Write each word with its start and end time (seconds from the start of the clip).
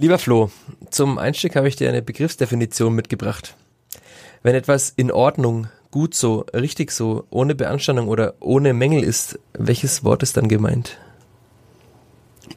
Lieber 0.00 0.20
Flo, 0.20 0.48
zum 0.90 1.18
Einstieg 1.18 1.56
habe 1.56 1.66
ich 1.66 1.74
dir 1.74 1.88
eine 1.88 2.02
Begriffsdefinition 2.02 2.94
mitgebracht. 2.94 3.56
Wenn 4.44 4.54
etwas 4.54 4.92
in 4.94 5.10
Ordnung, 5.10 5.66
gut 5.90 6.14
so, 6.14 6.46
richtig 6.54 6.92
so, 6.92 7.24
ohne 7.30 7.56
Beanstandung 7.56 8.06
oder 8.06 8.34
ohne 8.38 8.74
Mängel 8.74 9.02
ist, 9.02 9.40
welches 9.54 10.04
Wort 10.04 10.22
ist 10.22 10.36
dann 10.36 10.46
gemeint? 10.46 10.98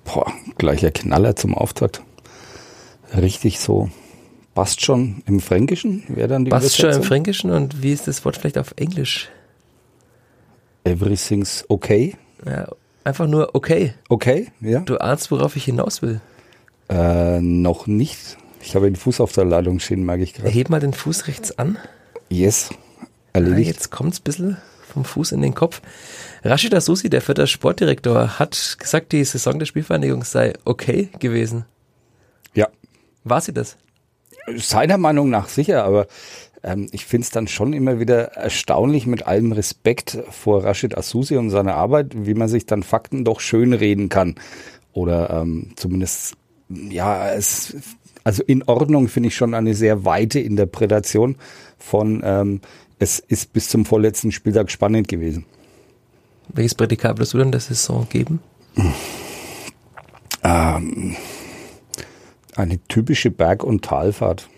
Boah, 0.04 0.32
gleicher 0.60 0.92
Knaller 0.92 1.36
zum 1.36 1.56
Auftakt. 1.58 2.04
Richtig 3.18 3.60
so. 3.60 3.90
Passt 4.54 4.86
schon 4.86 5.24
im 5.26 5.40
Fränkischen? 5.40 6.04
Wäre 6.10 6.28
dann 6.28 6.46
die 6.46 6.52
Passt 6.52 6.78
schon 6.78 6.92
im? 6.92 7.02
Fränkischen 7.02 7.50
und 7.50 7.82
wie 7.82 7.92
ist 7.92 8.08
das 8.08 8.24
Wort 8.24 8.38
vielleicht 8.38 8.60
auf 8.60 8.76
Englisch? 8.76 9.30
Everything's 10.84 11.66
okay. 11.70 12.16
Ja, 12.46 12.68
einfach 13.04 13.26
nur 13.26 13.56
okay. 13.56 13.96
Okay, 14.10 14.52
ja. 14.62 14.82
Du 14.82 14.98
ahnst, 15.00 15.32
worauf 15.32 15.56
ich 15.56 15.66
hinaus 15.66 16.04
will. 16.04 16.22
Äh, 16.92 17.40
noch 17.42 17.88
nicht. 17.88 18.38
Ich 18.62 18.76
habe 18.76 18.86
den 18.86 18.96
Fuß 18.96 19.22
auf 19.22 19.32
der 19.32 19.46
Leitung 19.46 19.80
stehen, 19.80 20.04
merke 20.06 20.24
ich 20.24 20.34
gerade. 20.34 20.50
Heb 20.50 20.70
mal 20.70 20.80
den 20.80 20.94
Fuß 20.94 21.28
rechts 21.28 21.58
an. 21.58 21.78
Yes. 22.30 22.70
Ah, 23.00 23.06
Erledigt. 23.34 23.68
jetzt 23.68 23.92
kommt's 23.92 24.20
ein 24.20 24.24
bisschen 24.24 24.58
vom 24.92 25.06
Fuß 25.06 25.32
in 25.32 25.42
den 25.42 25.56
Kopf. 25.56 25.82
Rashida 26.44 26.82
Susi, 26.82 27.10
der 27.10 27.22
vierte 27.22 27.48
Sportdirektor, 27.48 28.40
hat 28.40 28.76
gesagt, 28.78 29.14
die 29.14 29.24
Saison 29.24 29.58
der 29.58 29.66
Spielvereinigung 29.66 30.24
sei 30.24 30.54
okay 30.66 31.10
gewesen. 31.20 31.66
Ja. 32.54 32.68
War 33.24 33.40
sie 33.40 33.54
das? 33.54 33.78
Seiner 34.58 34.98
Meinung 34.98 35.30
nach 35.30 35.48
sicher, 35.48 35.86
aber 35.86 36.08
ähm, 36.64 36.88
ich 36.92 37.06
finde 37.06 37.26
es 37.26 37.32
dann 37.32 37.48
schon 37.48 37.74
immer 37.74 38.00
wieder 38.00 38.34
erstaunlich 38.34 39.06
mit 39.06 39.28
allem 39.28 39.52
Respekt 39.54 40.18
vor 40.30 40.64
Rashid 40.64 40.98
Asusi 40.98 41.38
und 41.38 41.52
seiner 41.52 41.76
Arbeit, 41.76 42.08
wie 42.14 42.34
man 42.34 42.50
sich 42.50 42.66
dann 42.66 42.84
Fakten 42.84 43.24
doch 43.24 43.40
schön 43.40 43.74
reden 43.74 44.10
kann. 44.10 44.36
Oder 44.94 45.30
ähm, 45.30 45.72
zumindest, 45.78 46.34
ja, 46.90 47.30
es, 47.32 47.76
also 48.24 48.44
in 48.44 48.64
Ordnung 48.64 49.08
finde 49.08 49.28
ich 49.28 49.36
schon 49.36 49.54
eine 49.54 49.74
sehr 49.74 50.06
weite 50.06 50.40
Interpretation 50.40 51.36
von, 51.78 52.22
ähm, 52.24 52.62
es 53.00 53.20
ist 53.20 53.54
bis 53.54 53.70
zum 53.70 53.86
vorletzten 53.86 54.32
Spieltag 54.32 54.70
spannend 54.70 55.08
gewesen. 55.08 55.46
Welches 56.50 56.76
Prädikat 56.76 57.18
würdest 57.18 57.34
du 57.34 57.40
denn 57.40 57.52
der 57.52 57.62
Saison 57.62 58.08
geben? 58.10 58.40
Ähm, 60.44 61.16
eine 62.56 62.80
typische 62.88 63.32
Berg- 63.32 63.64
und 63.64 63.84
Talfahrt. 63.86 64.50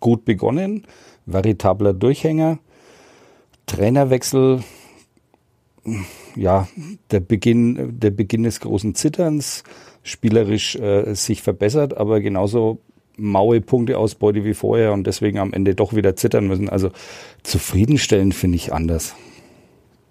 Gut 0.00 0.24
begonnen, 0.24 0.86
veritabler 1.26 1.92
Durchhänger, 1.92 2.58
Trainerwechsel, 3.66 4.64
ja, 6.36 6.68
der 7.10 7.20
Beginn, 7.20 7.98
der 7.98 8.10
Beginn 8.10 8.42
des 8.42 8.60
großen 8.60 8.94
Zitterns, 8.94 9.62
spielerisch 10.02 10.76
äh, 10.76 11.14
sich 11.14 11.42
verbessert, 11.42 11.96
aber 11.96 12.20
genauso 12.20 12.80
maue 13.16 13.60
Punkteausbeute 13.60 14.44
wie 14.44 14.54
vorher 14.54 14.92
und 14.92 15.06
deswegen 15.06 15.38
am 15.38 15.52
Ende 15.52 15.74
doch 15.74 15.94
wieder 15.94 16.16
zittern 16.16 16.46
müssen. 16.46 16.68
Also 16.68 16.90
zufriedenstellend 17.42 18.34
finde 18.34 18.56
ich 18.56 18.72
anders. 18.72 19.14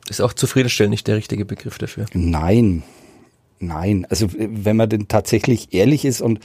Ist 0.09 0.21
auch 0.21 0.33
zufriedenstellend 0.33 0.91
nicht 0.91 1.07
der 1.07 1.17
richtige 1.17 1.45
Begriff 1.45 1.77
dafür. 1.77 2.05
Nein, 2.13 2.83
nein. 3.59 4.05
Also 4.09 4.27
wenn 4.35 4.77
man 4.77 4.89
denn 4.89 5.07
tatsächlich 5.07 5.73
ehrlich 5.73 6.05
ist 6.05 6.21
und 6.21 6.39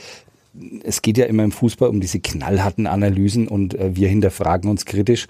es 0.83 1.01
geht 1.01 1.17
ja 1.17 1.25
immer 1.25 1.43
im 1.43 1.51
Fußball 1.51 1.89
um 1.89 1.99
diese 1.99 2.19
knallharten 2.19 2.87
Analysen 2.87 3.47
und 3.47 3.73
äh, 3.75 3.95
wir 3.95 4.07
hinterfragen 4.07 4.69
uns 4.69 4.85
kritisch. 4.85 5.27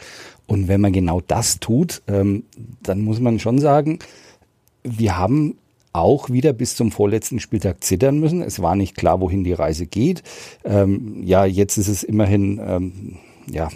Und 0.47 0.67
wenn 0.67 0.81
man 0.81 0.93
genau 0.93 1.21
das 1.21 1.59
tut, 1.59 2.03
ähm, 2.07 2.43
dann 2.83 3.01
muss 3.01 3.19
man 3.19 3.39
schon 3.39 3.59
sagen, 3.59 3.99
wir 4.83 5.17
haben 5.17 5.57
auch 5.95 6.29
wieder 6.29 6.53
bis 6.53 6.75
zum 6.75 6.91
vorletzten 6.91 7.39
Spieltag 7.39 7.83
zittern 7.83 8.19
müssen. 8.19 8.41
Es 8.41 8.61
war 8.61 8.75
nicht 8.75 8.95
klar, 8.95 9.21
wohin 9.21 9.43
die 9.43 9.53
Reise 9.53 9.85
geht. 9.85 10.23
Ähm, 10.63 11.21
ja, 11.23 11.45
jetzt 11.45 11.77
ist 11.77 11.87
es 11.87 12.03
immerhin, 12.03 12.59
ähm, 12.63 13.17
ja, 13.47 13.69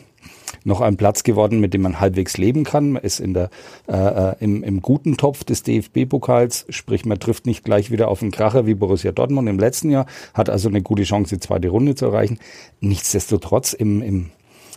noch 0.64 0.81
ein 0.81 0.97
Platz 0.97 1.23
geworden, 1.23 1.59
mit 1.59 1.73
dem 1.73 1.81
man 1.81 2.00
halbwegs 2.00 2.38
leben 2.38 2.64
kann. 2.64 2.92
Man 2.92 3.03
ist 3.03 3.20
in 3.20 3.34
der, 3.34 3.50
äh, 3.88 3.96
äh, 4.31 4.35
im, 4.40 4.63
im 4.63 4.81
guten 4.81 5.18
Topf 5.18 5.44
des 5.44 5.63
DFB-Pokals, 5.63 6.66
sprich 6.69 7.06
man 7.06 7.19
trifft 7.19 7.46
nicht 7.46 7.63
gleich 7.63 7.91
wieder 7.91 8.08
auf 8.09 8.19
den 8.19 8.31
Kracher 8.31 8.66
wie 8.66 8.75
Borussia 8.75 9.12
Dortmund 9.12 9.47
im 9.47 9.59
letzten 9.59 9.90
Jahr, 9.90 10.06
hat 10.34 10.50
also 10.50 10.69
eine 10.69 10.81
gute 10.81 11.03
Chance, 11.03 11.35
die 11.35 11.40
zweite 11.40 11.69
Runde 11.69 11.96
zu 11.96 12.06
erreichen. 12.06 12.40
Nichtsdestotrotz 12.81 13.74
im, 13.74 14.02
im, 14.02 14.31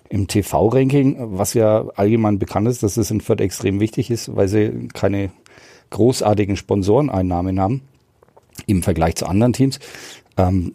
im 0.08 0.28
TV-Ranking, 0.28 1.16
was 1.36 1.54
ja 1.54 1.86
allgemein 1.96 2.38
bekannt 2.38 2.68
ist, 2.68 2.82
dass 2.82 2.96
es 2.96 3.10
in 3.10 3.20
Fürth 3.20 3.40
extrem 3.40 3.80
wichtig 3.80 4.10
ist, 4.10 4.34
weil 4.34 4.48
sie 4.48 4.88
keine 4.92 5.30
großartigen 5.92 6.56
Sponsoreneinnahmen 6.56 7.60
haben 7.60 7.82
im 8.66 8.82
Vergleich 8.82 9.16
zu 9.16 9.26
anderen 9.26 9.52
Teams, 9.52 9.78
ähm, 10.36 10.72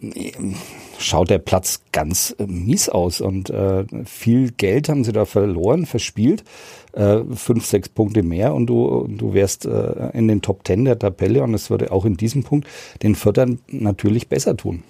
schaut 0.98 1.30
der 1.30 1.38
Platz 1.38 1.82
ganz 1.92 2.34
äh, 2.38 2.46
mies 2.46 2.88
aus 2.88 3.20
und 3.20 3.50
äh, 3.50 3.84
viel 4.04 4.52
Geld 4.52 4.88
haben 4.88 5.04
sie 5.04 5.12
da 5.12 5.24
verloren, 5.24 5.86
verspielt, 5.86 6.44
äh, 6.92 7.20
fünf, 7.34 7.66
sechs 7.66 7.88
Punkte 7.88 8.22
mehr 8.22 8.54
und 8.54 8.66
du, 8.66 9.06
du 9.08 9.34
wärst 9.34 9.66
äh, 9.66 10.10
in 10.12 10.28
den 10.28 10.42
Top 10.42 10.64
Ten 10.64 10.84
der 10.84 10.98
Tabelle 10.98 11.42
und 11.42 11.54
es 11.54 11.70
würde 11.70 11.92
auch 11.92 12.04
in 12.04 12.16
diesem 12.16 12.44
Punkt 12.44 12.68
den 13.02 13.14
Fördern 13.14 13.58
natürlich 13.68 14.28
besser 14.28 14.56
tun. 14.56 14.82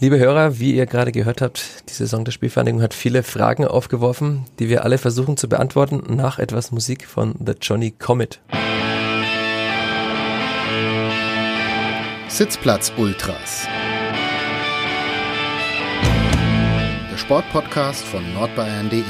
Liebe 0.00 0.18
Hörer, 0.18 0.60
wie 0.60 0.76
ihr 0.76 0.86
gerade 0.86 1.10
gehört 1.10 1.42
habt, 1.42 1.82
die 1.88 1.92
Saison 1.92 2.24
der 2.24 2.30
Spielvereinigung 2.30 2.82
hat 2.82 2.94
viele 2.94 3.24
Fragen 3.24 3.64
aufgeworfen, 3.64 4.44
die 4.60 4.68
wir 4.68 4.84
alle 4.84 4.96
versuchen 4.96 5.36
zu 5.36 5.48
beantworten 5.48 6.14
nach 6.14 6.38
etwas 6.38 6.70
Musik 6.70 7.04
von 7.04 7.34
The 7.44 7.54
Johnny 7.60 7.90
Comet. 7.90 8.40
Sitzplatz 12.28 12.92
Ultras. 12.98 13.66
Der 17.10 17.16
Sportpodcast 17.16 18.04
von 18.04 18.22
nordbayern.de. 18.34 19.02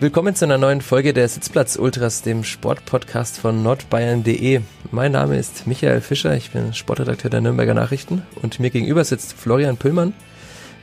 Willkommen 0.00 0.34
zu 0.34 0.44
einer 0.44 0.58
neuen 0.58 0.80
Folge 0.80 1.12
der 1.12 1.28
Sitzplatz 1.28 1.76
Ultras, 1.76 2.22
dem 2.22 2.42
Sportpodcast 2.42 3.38
von 3.38 3.62
nordbayern.de. 3.62 4.62
Mein 4.90 5.12
Name 5.12 5.38
ist 5.38 5.68
Michael 5.68 6.00
Fischer, 6.00 6.34
ich 6.34 6.50
bin 6.50 6.74
Sportredakteur 6.74 7.30
der 7.30 7.42
Nürnberger 7.42 7.74
Nachrichten 7.74 8.22
und 8.42 8.58
mir 8.58 8.70
gegenüber 8.70 9.04
sitzt 9.04 9.34
Florian 9.34 9.76
Püllmann, 9.76 10.14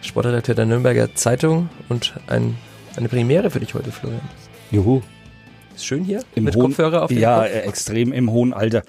Sportredakteur 0.01 0.55
der 0.55 0.65
Nürnberger 0.65 1.13
Zeitung 1.15 1.67
und 1.89 2.13
ein, 2.27 2.57
eine 2.95 3.09
Premiere 3.09 3.51
für 3.51 3.59
dich 3.59 3.73
heute, 3.73 3.91
Florian. 3.91 4.21
Juhu. 4.71 5.01
Ist 5.79 5.85
schön 5.85 6.03
hier 6.03 6.23
Im 6.35 6.44
mit 6.44 6.57
hohen, 6.57 6.66
Kopfhörer 6.67 7.03
auf 7.03 7.07
dem 7.07 7.19
Ja, 7.19 7.38
Kopf. 7.44 7.47
äh, 7.51 7.59
extrem 7.62 8.12
im 8.12 8.31
hohen 8.31 8.51
Alter. 8.51 8.84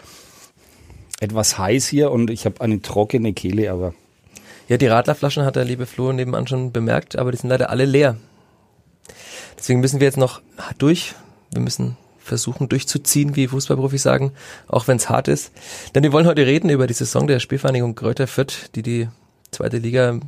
Etwas 1.21 1.57
heiß 1.57 1.87
hier 1.87 2.11
und 2.11 2.31
ich 2.31 2.47
habe 2.47 2.61
eine 2.61 2.83
trockene 2.83 3.33
Kehle, 3.33 3.71
aber 3.71 3.95
Ja, 4.69 4.77
die 4.77 4.89
Radlerflaschen 4.89 5.45
hat 5.45 5.55
der 5.55 5.65
liebe 5.65 5.87
Flo 5.87 6.13
nebenan 6.13 6.49
schon 6.49 6.73
bemerkt, 6.73 7.15
aber 7.17 7.31
die 7.31 7.37
sind 7.39 7.49
leider 7.49 7.71
alle 7.71 7.85
leer. 7.85 8.17
Deswegen 9.57 9.79
müssen 9.79 10.01
wir 10.01 10.07
jetzt 10.09 10.17
noch 10.17 10.41
durch. 10.79 11.15
Wir 11.53 11.61
müssen 11.63 11.97
versuchen 12.19 12.69
durchzuziehen, 12.69 13.37
wie 13.37 13.47
Fußballprofis 13.47 14.03
sagen, 14.03 14.33
auch 14.67 14.89
wenn 14.89 14.97
es 14.97 15.09
hart 15.09 15.29
ist. 15.29 15.53
Denn 15.95 16.03
wir 16.03 16.13
wollen 16.13 16.27
heute 16.27 16.45
reden 16.45 16.71
über 16.71 16.89
die 16.89 16.95
Saison 16.95 17.29
der 17.29 17.39
Spielvereinigung 17.39 17.95
Kräuter 17.95 18.27
Fürth, 18.27 18.69
die 18.75 18.83
die 18.83 19.09
zweite 19.53 19.79
Liga, 19.79 20.19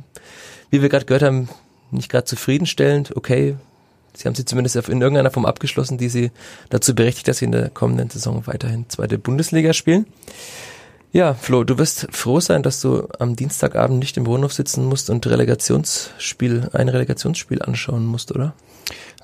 wie 0.69 0.81
wir 0.81 0.87
gerade 0.87 1.05
gehört 1.05 1.23
haben, 1.23 1.49
nicht 1.91 2.09
gerade 2.09 2.23
zufriedenstellend. 2.25 3.17
Okay, 3.17 3.55
sie 4.15 4.27
haben 4.27 4.35
sie 4.35 4.45
zumindest 4.45 4.75
in 4.75 5.01
irgendeiner 5.01 5.31
Form 5.31 5.45
abgeschlossen, 5.45 5.97
die 5.97 6.09
sie 6.09 6.31
dazu 6.69 6.95
berechtigt, 6.95 7.27
dass 7.27 7.39
sie 7.39 7.45
in 7.45 7.51
der 7.51 7.69
kommenden 7.69 8.09
Saison 8.09 8.43
weiterhin 8.45 8.89
zweite 8.89 9.17
Bundesliga 9.17 9.73
spielen. 9.73 10.05
Ja, 11.11 11.35
Flo, 11.35 11.63
du 11.63 11.77
wirst 11.77 12.07
froh 12.11 12.39
sein, 12.39 12.63
dass 12.63 12.81
du 12.81 13.07
am 13.19 13.35
Dienstagabend 13.35 13.99
nicht 13.99 14.17
im 14.17 14.25
Wohnhof 14.25 14.51
sitzen 14.51 14.85
musst 14.85 15.11
und 15.11 15.27
Relegationsspiel, 15.27 16.69
ein 16.73 16.89
Relegationsspiel 16.89 17.61
anschauen 17.61 18.05
musst, 18.05 18.31
oder? 18.31 18.55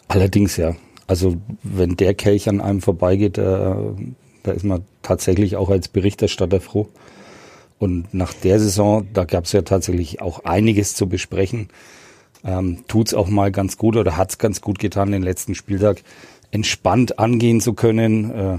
allerdings 0.09 0.57
ja. 0.57 0.75
Also 1.07 1.37
wenn 1.63 1.95
der 1.95 2.13
Kelch 2.13 2.49
an 2.49 2.59
einem 2.59 2.81
vorbeigeht, 2.81 3.37
äh, 3.37 3.73
da 4.43 4.51
ist 4.51 4.65
man 4.65 4.83
tatsächlich 5.01 5.55
auch 5.55 5.69
als 5.69 5.87
Berichterstatter 5.87 6.59
froh. 6.59 6.89
Und 7.79 8.13
nach 8.13 8.33
der 8.33 8.59
Saison, 8.59 9.07
da 9.13 9.23
gab 9.23 9.45
es 9.45 9.53
ja 9.53 9.61
tatsächlich 9.61 10.21
auch 10.21 10.43
einiges 10.43 10.95
zu 10.95 11.07
besprechen. 11.07 11.69
Ähm, 12.43 12.83
tut's 12.87 13.13
auch 13.13 13.27
mal 13.27 13.51
ganz 13.51 13.77
gut 13.77 13.95
oder 13.95 14.17
hat's 14.17 14.37
ganz 14.37 14.61
gut 14.61 14.79
getan, 14.79 15.11
den 15.11 15.23
letzten 15.23 15.55
Spieltag 15.55 16.03
entspannt 16.51 17.19
angehen 17.19 17.61
zu 17.61 17.73
können. 17.73 18.31
Äh, 18.31 18.57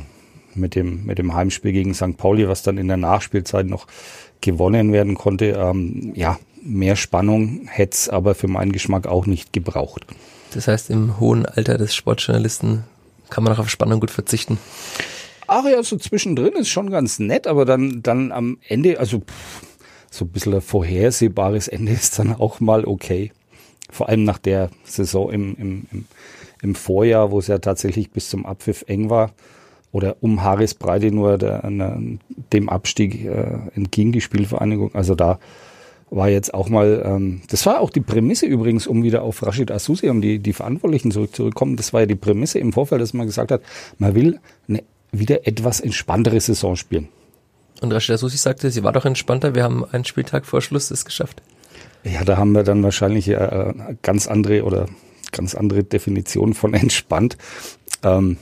mit 0.55 0.75
dem, 0.75 1.05
mit 1.05 1.19
dem 1.19 1.35
Heimspiel 1.35 1.73
gegen 1.73 1.95
St. 1.95 2.17
Pauli, 2.17 2.49
was 2.49 2.63
dann 2.63 2.79
in 2.79 2.89
der 2.89 2.97
Nachspielzeit 2.97 3.67
noch 3.67 3.87
gewonnen 4.41 4.93
werden 4.93 5.15
konnte. 5.15 5.47
Ähm, 5.47 6.13
ja, 6.15 6.39
mehr 6.63 6.97
Spannung 6.97 7.67
hätte 7.67 7.95
es 7.95 8.09
aber 8.09 8.35
für 8.35 8.49
meinen 8.49 8.73
Geschmack 8.73 9.07
auch 9.07 9.27
nicht 9.27 9.53
gebraucht. 9.53 10.07
Das 10.53 10.67
heißt, 10.67 10.91
im 10.91 11.21
hohen 11.21 11.47
Alter 11.47 11.79
des 11.79 11.95
Sportjournalisten 11.95 12.85
kann 13.29 13.45
man 13.45 13.53
auch 13.53 13.61
auf 13.61 13.71
Spannung 13.71 14.01
gut 14.01 14.11
verzichten. 14.11 14.59
Ach 15.47 15.65
ja, 15.65 15.83
so 15.83 15.97
zwischendrin 15.97 16.55
ist 16.55 16.69
schon 16.69 16.91
ganz 16.91 17.19
nett, 17.19 17.47
aber 17.47 17.65
dann, 17.65 18.03
dann 18.03 18.33
am 18.33 18.59
Ende, 18.67 18.99
also 18.99 19.21
pff, 19.21 19.63
so 20.11 20.25
ein 20.25 20.29
bisschen 20.29 20.55
ein 20.55 20.61
vorhersehbares 20.61 21.69
Ende 21.69 21.93
ist 21.93 22.19
dann 22.19 22.35
auch 22.35 22.61
mal 22.61 22.85
okay. 22.85 23.33
Vor 23.91 24.09
allem 24.09 24.25
nach 24.25 24.39
der 24.39 24.71
Saison 24.85 25.31
im, 25.31 25.57
im, 25.57 25.87
im, 25.93 26.05
im 26.63 26.75
Vorjahr, 26.75 27.31
wo 27.31 27.39
es 27.39 27.47
ja 27.47 27.59
tatsächlich 27.59 28.11
bis 28.11 28.31
zum 28.31 28.47
Abpfiff 28.47 28.85
eng 28.87 29.11
war. 29.11 29.33
oder 29.93 30.17
um 30.21 30.43
Haaresbreite 30.43 31.11
nur 31.11 31.39
der, 31.39 31.69
dem 32.53 32.69
Abstieg 32.69 33.25
äh, 33.25 33.59
entging 33.75 34.13
die 34.13 34.21
Spielvereinigung. 34.21 34.95
Also 34.95 35.15
da 35.15 35.39
war 36.11 36.29
jetzt 36.29 36.55
auch 36.55 36.69
mal, 36.69 37.03
ähm, 37.05 37.43
das 37.49 37.67
war 37.67 37.81
auch 37.81 37.91
die 37.91 38.01
Prämisse 38.01 38.47
übrigens, 38.47 38.87
um 38.87 39.03
wieder 39.03 39.23
auf 39.23 39.45
Rashid 39.45 39.71
Asusi, 39.71 40.09
um 40.09 40.21
die, 40.21 40.39
die 40.39 40.53
Verantwortlichen 40.53 41.11
zurück, 41.11 41.35
zurückkommen, 41.35 41.77
das 41.77 41.93
war 41.93 42.01
ja 42.01 42.07
die 42.07 42.17
Prämisse 42.17 42.59
im 42.59 42.73
Vorfeld, 42.73 43.01
dass 43.01 43.15
man 43.15 43.27
gesagt 43.27 43.53
hat, 43.53 43.63
man 43.99 44.15
will 44.15 44.41
eine 44.69 44.83
wieder 45.13 45.47
etwas 45.47 45.81
entspanntere 45.81 46.41
Saison 46.41 46.77
spielen. 46.77 47.09
Und 47.81 47.93
Rashid 47.93 48.15
Asusi 48.15 48.37
sagte, 48.37 48.71
sie 48.71 48.85
war 48.85 48.93
doch 48.93 49.07
entspannter, 49.07 49.55
wir 49.55 49.65
haben 49.65 49.85
einen 49.85 50.05
Spieltag 50.05 50.47
vor 50.47 50.61
Schluss 50.61 50.91
es 50.91 51.05
geschafft. 51.05 51.43
Ja, 52.05 52.25
da 52.25 52.37
haben 52.37 52.53
wir 52.53 52.63
dann 52.63 52.83
wahrscheinlich 52.83 53.29
äh, 53.29 53.75
ganz 54.03 54.27
andere 54.27 54.65
oder 54.65 54.87
ganz 55.33 55.55
andere 55.55 55.85
Definition 55.85 56.55
von 56.55 56.75
entspannt. 56.75 57.37
Ähm, 58.03 58.39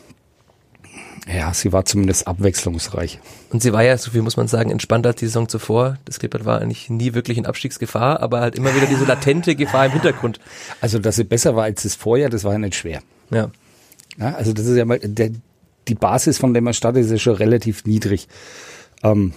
ja, 1.33 1.53
sie 1.53 1.73
war 1.73 1.85
zumindest 1.85 2.27
abwechslungsreich. 2.27 3.19
Und 3.51 3.63
sie 3.63 3.73
war 3.73 3.83
ja, 3.83 3.99
so 3.99 4.11
viel 4.11 4.23
muss 4.23 4.39
man 4.39 4.49
sagen, 4.49 4.71
entspannter 4.71 5.11
als 5.11 5.21
die 5.21 5.27
Saison 5.27 5.49
zuvor. 5.49 5.99
Das 6.07 6.19
Klippert 6.19 6.47
war 6.47 6.61
eigentlich 6.61 6.89
nie 6.89 7.13
wirklich 7.13 7.37
in 7.37 7.45
Abstiegsgefahr, 7.45 8.21
aber 8.21 8.41
halt 8.41 8.55
immer 8.55 8.75
wieder 8.75 8.87
diese 8.87 9.05
latente 9.05 9.55
Gefahr 9.55 9.87
im 9.87 9.93
Hintergrund. 9.93 10.41
Also, 10.81 10.99
dass 10.99 11.17
sie 11.17 11.25
besser 11.25 11.55
war 11.55 11.65
als 11.65 11.83
das 11.83 11.97
Vorjahr, 11.97 12.31
das 12.31 12.45
war 12.45 12.53
ja 12.53 12.59
nicht 12.59 12.77
schwer. 12.77 13.03
Ja. 13.31 13.51
ja 14.17 14.35
also, 14.35 14.55
das 14.55 14.67
ist 14.67 14.77
ja 14.77 14.87
mal, 14.87 15.01
der, 15.01 15.31
die 15.87 15.95
Basis, 15.95 16.39
von 16.39 16.55
der 16.55 16.63
man 16.63 16.73
startet, 16.73 17.05
ist 17.05 17.11
ja 17.11 17.19
schon 17.19 17.35
relativ 17.35 17.85
niedrig. 17.85 18.29
Ähm, 19.03 19.35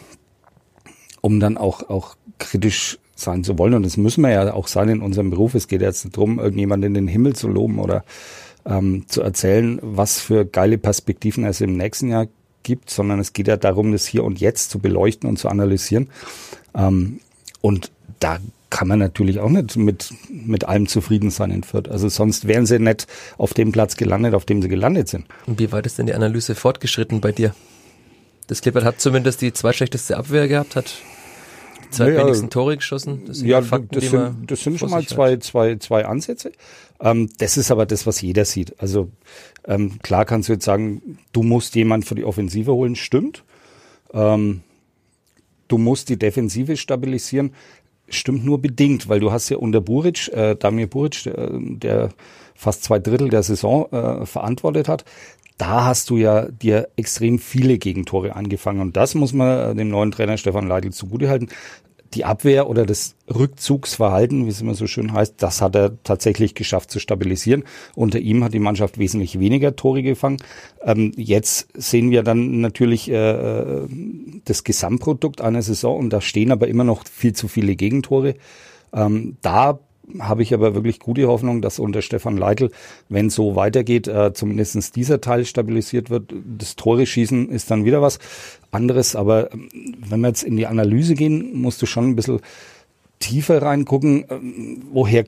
um 1.19 1.39
dann 1.41 1.57
auch, 1.57 1.89
auch 1.89 2.15
kritisch 2.39 2.99
sein 3.21 3.43
zu 3.43 3.57
wollen. 3.57 3.73
Und 3.73 3.85
das 3.85 3.97
müssen 3.97 4.21
wir 4.21 4.31
ja 4.31 4.53
auch 4.53 4.67
sein 4.67 4.89
in 4.89 5.01
unserem 5.01 5.29
Beruf. 5.29 5.55
Es 5.55 5.67
geht 5.67 5.81
jetzt 5.81 6.05
nicht 6.05 6.17
darum, 6.17 6.39
irgendjemanden 6.39 6.87
in 6.87 6.93
den 6.93 7.07
Himmel 7.07 7.35
zu 7.35 7.47
loben 7.47 7.79
oder 7.79 8.03
ähm, 8.65 9.05
zu 9.07 9.21
erzählen, 9.21 9.79
was 9.81 10.19
für 10.19 10.45
geile 10.45 10.77
Perspektiven 10.77 11.45
es 11.45 11.61
im 11.61 11.77
nächsten 11.77 12.09
Jahr 12.09 12.27
gibt, 12.63 12.89
sondern 12.89 13.19
es 13.19 13.33
geht 13.33 13.47
ja 13.47 13.57
darum, 13.57 13.91
das 13.91 14.05
hier 14.05 14.23
und 14.23 14.39
jetzt 14.39 14.69
zu 14.69 14.79
beleuchten 14.79 15.27
und 15.29 15.37
zu 15.37 15.49
analysieren. 15.49 16.09
Ähm, 16.75 17.19
und 17.61 17.91
da 18.19 18.39
kann 18.69 18.87
man 18.87 18.99
natürlich 18.99 19.39
auch 19.39 19.49
nicht 19.49 19.75
mit, 19.75 20.13
mit 20.29 20.63
allem 20.63 20.87
zufrieden 20.87 21.29
sein 21.29 21.51
in 21.51 21.63
Fürth. 21.63 21.89
Also 21.89 22.07
sonst 22.07 22.47
wären 22.47 22.65
sie 22.65 22.79
nicht 22.79 23.05
auf 23.37 23.53
dem 23.53 23.71
Platz 23.71 23.97
gelandet, 23.97 24.33
auf 24.33 24.45
dem 24.45 24.61
sie 24.61 24.69
gelandet 24.69 25.09
sind. 25.09 25.25
Und 25.45 25.59
wie 25.59 25.71
weit 25.71 25.85
ist 25.85 25.97
denn 25.97 26.05
die 26.05 26.13
Analyse 26.13 26.55
fortgeschritten 26.55 27.19
bei 27.19 27.31
dir? 27.31 27.53
Das 28.47 28.61
Klippert 28.61 28.85
hat 28.85 29.01
zumindest 29.01 29.41
die 29.41 29.53
zweitschlechteste 29.53 30.17
Abwehr 30.17 30.47
gehabt, 30.47 30.75
hat 30.75 30.95
zwei 31.91 32.11
ja, 32.11 32.21
wenigsten 32.21 32.49
Tore 32.49 32.75
geschossen. 32.77 33.23
Das 33.25 33.37
sind 33.37 33.47
ja, 33.47 33.61
Fakten, 33.61 33.89
das 33.91 34.09
sind, 34.09 34.51
das 34.51 34.63
sind 34.63 34.79
schon 34.79 34.89
mal 34.89 35.05
zwei, 35.05 35.37
zwei, 35.37 35.75
zwei 35.75 36.05
Ansätze. 36.05 36.51
Ähm, 36.99 37.29
das 37.37 37.57
ist 37.57 37.71
aber 37.71 37.85
das, 37.85 38.07
was 38.07 38.21
jeder 38.21 38.45
sieht. 38.45 38.79
Also 38.81 39.09
ähm, 39.65 39.99
klar 40.01 40.25
kannst 40.25 40.49
du 40.49 40.53
jetzt 40.53 40.65
sagen, 40.65 41.17
du 41.31 41.43
musst 41.43 41.75
jemand 41.75 42.05
für 42.05 42.15
die 42.15 42.23
Offensive 42.23 42.73
holen, 42.73 42.95
stimmt. 42.95 43.43
Ähm, 44.13 44.61
du 45.67 45.77
musst 45.77 46.09
die 46.09 46.17
Defensive 46.17 46.77
stabilisieren, 46.77 47.53
stimmt 48.09 48.43
nur 48.43 48.61
bedingt, 48.61 49.07
weil 49.09 49.19
du 49.19 49.31
hast 49.31 49.49
ja 49.49 49.57
unter 49.57 49.81
Buric, 49.81 50.27
äh, 50.29 50.55
Damir 50.55 50.87
Buric, 50.87 51.23
der, 51.23 51.49
der 51.51 52.09
fast 52.55 52.83
zwei 52.83 52.99
Drittel 52.99 53.29
der 53.29 53.43
Saison 53.43 53.91
äh, 53.91 54.25
verantwortet 54.25 54.87
hat, 54.87 55.05
da 55.61 55.85
hast 55.85 56.09
du 56.09 56.17
ja 56.17 56.47
dir 56.49 56.89
extrem 56.95 57.37
viele 57.37 57.77
Gegentore 57.77 58.35
angefangen. 58.35 58.81
Und 58.81 58.97
das 58.97 59.13
muss 59.13 59.31
man 59.31 59.77
dem 59.77 59.89
neuen 59.89 60.09
Trainer 60.09 60.37
Stefan 60.37 60.67
Leitl 60.67 60.89
zugutehalten 60.89 61.49
die 62.13 62.25
Abwehr 62.25 62.69
oder 62.69 62.85
das 62.85 63.15
Rückzugsverhalten, 63.33 64.45
wie 64.45 64.49
es 64.49 64.61
immer 64.61 64.73
so 64.73 64.85
schön 64.85 65.13
heißt, 65.13 65.35
das 65.37 65.61
hat 65.61 65.75
er 65.75 66.03
tatsächlich 66.03 66.55
geschafft 66.55 66.91
zu 66.91 66.99
stabilisieren. 66.99 67.63
Unter 67.95 68.19
ihm 68.19 68.43
hat 68.43 68.53
die 68.53 68.59
Mannschaft 68.59 68.97
wesentlich 68.97 69.39
weniger 69.39 69.75
Tore 69.75 70.03
gefangen. 70.03 70.37
Ähm, 70.83 71.13
jetzt 71.15 71.69
sehen 71.73 72.11
wir 72.11 72.23
dann 72.23 72.59
natürlich 72.59 73.09
äh, 73.09 73.87
das 74.43 74.63
Gesamtprodukt 74.63 75.39
einer 75.39 75.61
Saison 75.61 75.97
und 75.97 76.09
da 76.09 76.19
stehen 76.19 76.51
aber 76.51 76.67
immer 76.67 76.83
noch 76.83 77.05
viel 77.07 77.33
zu 77.33 77.47
viele 77.47 77.75
Gegentore. 77.75 78.35
Ähm, 78.93 79.37
da 79.41 79.79
habe 80.19 80.43
ich 80.43 80.53
aber 80.53 80.75
wirklich 80.75 80.99
gute 80.99 81.27
Hoffnung, 81.27 81.61
dass 81.61 81.79
unter 81.79 82.01
Stefan 82.01 82.37
Leitl, 82.37 82.71
wenn 83.09 83.29
so 83.29 83.55
weitergeht, 83.55 84.07
äh, 84.07 84.33
zumindest 84.33 84.95
dieser 84.95 85.21
Teil 85.21 85.45
stabilisiert 85.45 86.09
wird. 86.09 86.33
Das 86.57 86.75
Tore 86.75 87.05
schießen 87.05 87.49
ist 87.49 87.71
dann 87.71 87.85
wieder 87.85 88.01
was 88.01 88.19
anderes. 88.71 89.15
Aber 89.15 89.53
ähm, 89.53 89.69
wenn 90.07 90.21
wir 90.21 90.27
jetzt 90.29 90.43
in 90.43 90.57
die 90.57 90.67
Analyse 90.67 91.13
gehen, 91.15 91.61
musst 91.61 91.81
du 91.81 91.85
schon 91.85 92.09
ein 92.09 92.15
bisschen 92.15 92.39
tiefer 93.19 93.61
reingucken, 93.61 94.25
ähm, 94.29 94.83
woher 94.91 95.25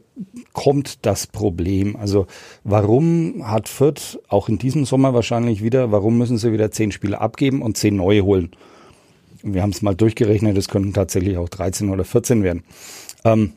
kommt 0.52 1.06
das 1.06 1.28
Problem? 1.28 1.96
Also 1.96 2.28
warum 2.64 3.48
hat 3.48 3.70
Fürth 3.70 4.20
auch 4.28 4.50
in 4.50 4.58
diesem 4.58 4.86
Sommer 4.86 5.14
wahrscheinlich 5.14 5.64
wieder, 5.64 5.92
warum 5.92 6.18
müssen 6.18 6.38
sie 6.38 6.52
wieder 6.52 6.72
zehn 6.72 6.92
Spiele 6.92 7.22
abgeben 7.22 7.62
und 7.62 7.78
zehn 7.78 7.96
neue 7.96 8.24
holen? 8.24 8.52
Wir 9.44 9.62
haben 9.62 9.72
es 9.72 9.82
mal 9.82 9.96
durchgerechnet, 9.96 10.58
es 10.58 10.70
könnten 10.70 10.94
tatsächlich 10.94 11.38
auch 11.38 11.50
13 11.50 11.90
oder 11.90 12.04
14 12.04 12.44
werden. 12.44 12.64
Ähm, 13.26 13.54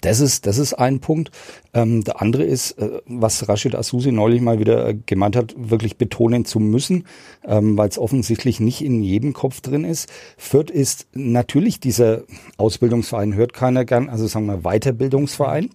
das 0.00 0.20
ist, 0.20 0.46
das 0.46 0.58
ist 0.58 0.74
ein 0.74 1.00
Punkt. 1.00 1.30
Ähm, 1.74 2.02
der 2.04 2.22
andere 2.22 2.44
ist, 2.44 2.72
äh, 2.78 3.00
was 3.06 3.48
Rashid 3.48 3.74
Asusi 3.74 4.12
neulich 4.12 4.40
mal 4.40 4.58
wieder 4.58 4.88
äh, 4.88 4.94
gemeint 5.06 5.36
hat, 5.36 5.54
wirklich 5.56 5.96
betonen 5.96 6.44
zu 6.44 6.60
müssen, 6.60 7.06
ähm, 7.44 7.76
weil 7.76 7.88
es 7.88 7.98
offensichtlich 7.98 8.60
nicht 8.60 8.82
in 8.82 9.02
jedem 9.02 9.32
Kopf 9.32 9.60
drin 9.60 9.84
ist. 9.84 10.08
Fürth 10.36 10.70
ist 10.70 11.06
natürlich 11.12 11.80
dieser 11.80 12.22
Ausbildungsverein, 12.56 13.34
hört 13.34 13.52
keiner 13.52 13.84
gern, 13.84 14.08
also 14.08 14.26
sagen 14.26 14.46
wir 14.46 14.62
Weiterbildungsverein. 14.62 15.70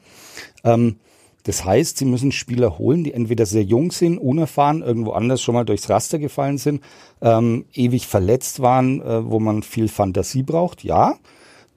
Ähm, 0.63 0.97
das 1.43 1.63
heißt, 1.63 1.97
sie 1.97 2.05
müssen 2.05 2.33
Spieler 2.33 2.77
holen, 2.77 3.05
die 3.05 3.13
entweder 3.13 3.45
sehr 3.45 3.63
jung 3.63 3.91
sind, 3.91 4.17
unerfahren, 4.17 4.81
irgendwo 4.81 5.11
anders 5.11 5.41
schon 5.41 5.55
mal 5.55 5.63
durchs 5.63 5.89
Raster 5.89 6.19
gefallen 6.19 6.57
sind, 6.57 6.83
ähm, 7.21 7.65
ewig 7.73 8.05
verletzt 8.07 8.61
waren, 8.61 9.01
äh, 9.01 9.29
wo 9.29 9.39
man 9.39 9.63
viel 9.63 9.87
Fantasie 9.87 10.43
braucht, 10.43 10.83
ja. 10.83 11.15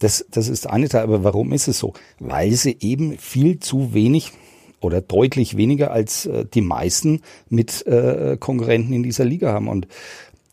Das, 0.00 0.26
das 0.30 0.48
ist 0.48 0.68
eine 0.68 0.88
Teil. 0.88 1.04
Aber 1.04 1.22
warum 1.22 1.52
ist 1.52 1.68
es 1.68 1.78
so? 1.78 1.92
Weil 2.18 2.52
sie 2.52 2.76
eben 2.80 3.16
viel 3.18 3.60
zu 3.60 3.94
wenig 3.94 4.32
oder 4.80 5.00
deutlich 5.00 5.56
weniger 5.56 5.92
als 5.92 6.26
äh, 6.26 6.44
die 6.52 6.62
meisten 6.62 7.22
mit 7.48 7.86
äh, 7.86 8.36
Konkurrenten 8.40 8.92
in 8.92 9.02
dieser 9.02 9.24
Liga 9.24 9.52
haben. 9.52 9.68
Und 9.68 9.86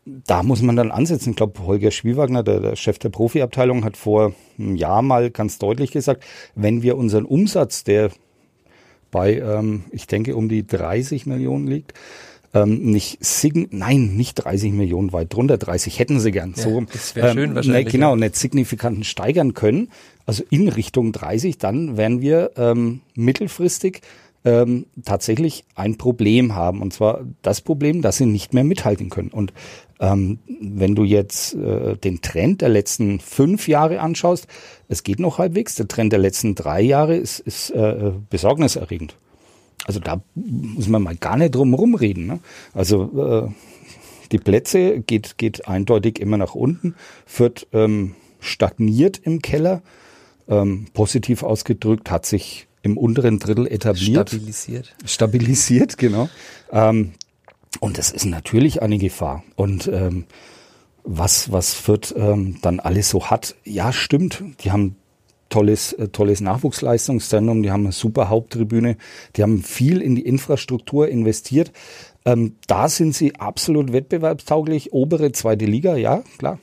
da 0.06 0.44
muss 0.44 0.62
man 0.62 0.76
dann 0.76 0.92
ansetzen. 0.92 1.32
Ich 1.32 1.36
glaube, 1.36 1.66
Holger 1.66 1.92
Schwiewagner, 1.92 2.44
der, 2.44 2.60
der 2.60 2.76
Chef 2.76 3.00
der 3.00 3.10
Profiabteilung, 3.10 3.84
hat 3.84 3.98
vor 3.98 4.34
einem 4.58 4.76
Jahr 4.76 5.02
mal 5.02 5.32
ganz 5.32 5.58
deutlich 5.58 5.92
gesagt, 5.92 6.24
wenn 6.56 6.82
wir 6.82 6.98
unseren 6.98 7.26
Umsatz, 7.26 7.84
der 7.84 8.12
bei, 9.12 9.38
ähm, 9.38 9.86
ich 9.92 10.08
denke, 10.08 10.36
um 10.36 10.50
die 10.50 10.68
30 10.68 11.26
Millionen 11.26 11.68
liegt, 11.68 11.94
ähm, 12.54 12.92
nicht 12.92 13.24
sign 13.24 13.68
nein, 13.72 14.16
nicht 14.16 14.36
30 14.36 14.72
Millionen 14.72 15.14
weit 15.14 15.34
drunter, 15.34 15.58
30 15.58 16.00
hätten 16.00 16.20
sie 16.20 16.32
gern. 16.32 16.54
Ja, 16.56 16.64
so, 16.64 16.82
das 16.82 17.16
wäre 17.16 17.34
schön 17.34 17.50
ähm, 17.50 17.56
wahrscheinlich. 17.56 17.86
Ne, 17.86 17.92
genau, 17.92 18.16
nicht 18.16 18.36
signifikanten 18.36 19.04
steigern 19.04 19.54
können, 19.54 19.90
also 20.26 20.44
in 20.50 20.68
Richtung 20.68 21.12
30, 21.12 21.58
dann 21.58 21.98
werden 21.98 22.22
wir 22.22 22.52
ähm, 22.58 23.02
mittelfristig 23.16 24.02
ähm, 24.46 24.86
tatsächlich 25.04 25.66
ein 25.76 25.98
Problem 25.98 26.56
haben. 26.56 26.82
Und 26.82 26.94
zwar 26.94 27.26
das 27.42 27.62
Problem, 27.62 28.02
dass 28.02 28.18
sie 28.18 28.26
nicht 28.26 28.54
mehr 28.54 28.64
mithalten 28.64 29.10
können. 29.10 29.30
Und 29.30 29.54
ähm, 30.00 30.40
wenn 30.62 30.96
du 30.96 31.04
jetzt 31.04 31.56
äh, 31.56 31.98
den 31.98 32.22
Trend 32.22 32.62
der 32.62 32.70
letzten 32.70 33.20
fünf 33.20 33.68
Jahre 33.68 34.00
anschaust, 34.00 34.48
es 34.88 35.04
geht 35.04 35.20
noch 35.20 35.38
halbwegs. 35.38 35.76
Der 35.76 35.88
Trend 35.88 36.14
der 36.14 36.20
letzten 36.20 36.56
drei 36.56 36.82
Jahre 36.82 37.16
ist, 37.16 37.40
ist 37.40 37.72
äh, 37.72 38.12
besorgniserregend. 38.30 39.18
Also 39.86 40.00
da 40.00 40.22
muss 40.36 40.88
man 40.88 41.04
mal 41.04 41.16
gar 41.16 41.38
nicht 41.38 41.56
drum 41.56 41.74
rumreden. 41.74 42.28
Ne? 42.28 42.40
Also 42.74 43.48
äh, 43.48 43.52
die 44.32 44.40
Plätze 44.40 45.00
geht, 45.00 45.38
geht 45.38 45.68
eindeutig 45.68 46.20
immer 46.20 46.38
nach 46.38 46.56
unten, 46.56 46.96
wird 47.38 47.68
ähm, 47.74 48.16
stagniert 48.40 49.20
im 49.24 49.42
Keller, 49.42 49.82
ähm, 50.48 50.88
positiv 50.94 51.44
ausgedrückt, 51.44 52.12
hat 52.12 52.26
sich 52.26 52.68
im 52.82 52.98
unteren 52.98 53.40
Drittel 53.40 53.68
etabliert. 53.68 54.30
Stabilisiert. 54.30 54.96
Stabilisiert, 55.06 55.98
genau. 55.98 56.30
Ähm, 56.72 57.14
und 57.80 57.98
das 57.98 58.12
ist 58.12 58.26
natürlich 58.26 58.82
eine 58.82 58.98
Gefahr. 58.98 59.44
Und 59.56 59.88
ähm, 59.88 60.26
was, 61.04 61.52
was 61.52 61.74
Fürth 61.74 62.14
ähm, 62.18 62.58
dann 62.62 62.80
alles 62.80 63.10
so 63.10 63.28
hat, 63.28 63.56
ja, 63.64 63.94
stimmt. 63.94 64.44
Die 64.62 64.72
haben 64.72 64.96
tolles, 65.50 65.94
äh, 65.94 66.10
tolles 66.10 66.42
Nachwuchsleistungszentrum, 66.42 67.64
die 67.64 67.72
haben 67.72 67.86
eine 67.86 67.92
super 67.92 68.30
Haupttribüne, 68.30 68.98
die 69.36 69.44
haben 69.44 69.64
viel 69.64 70.02
in 70.02 70.16
die 70.16 70.26
Infrastruktur 70.26 71.08
investiert. 71.08 71.72
Ähm, 72.26 72.56
da 72.68 72.90
sind 72.90 73.16
sie 73.16 73.36
absolut 73.36 73.94
wettbewerbstauglich, 73.94 74.94
obere 74.94 75.32
zweite 75.32 75.66
Liga, 75.66 75.96
ja, 75.96 76.24
klar. 76.38 76.60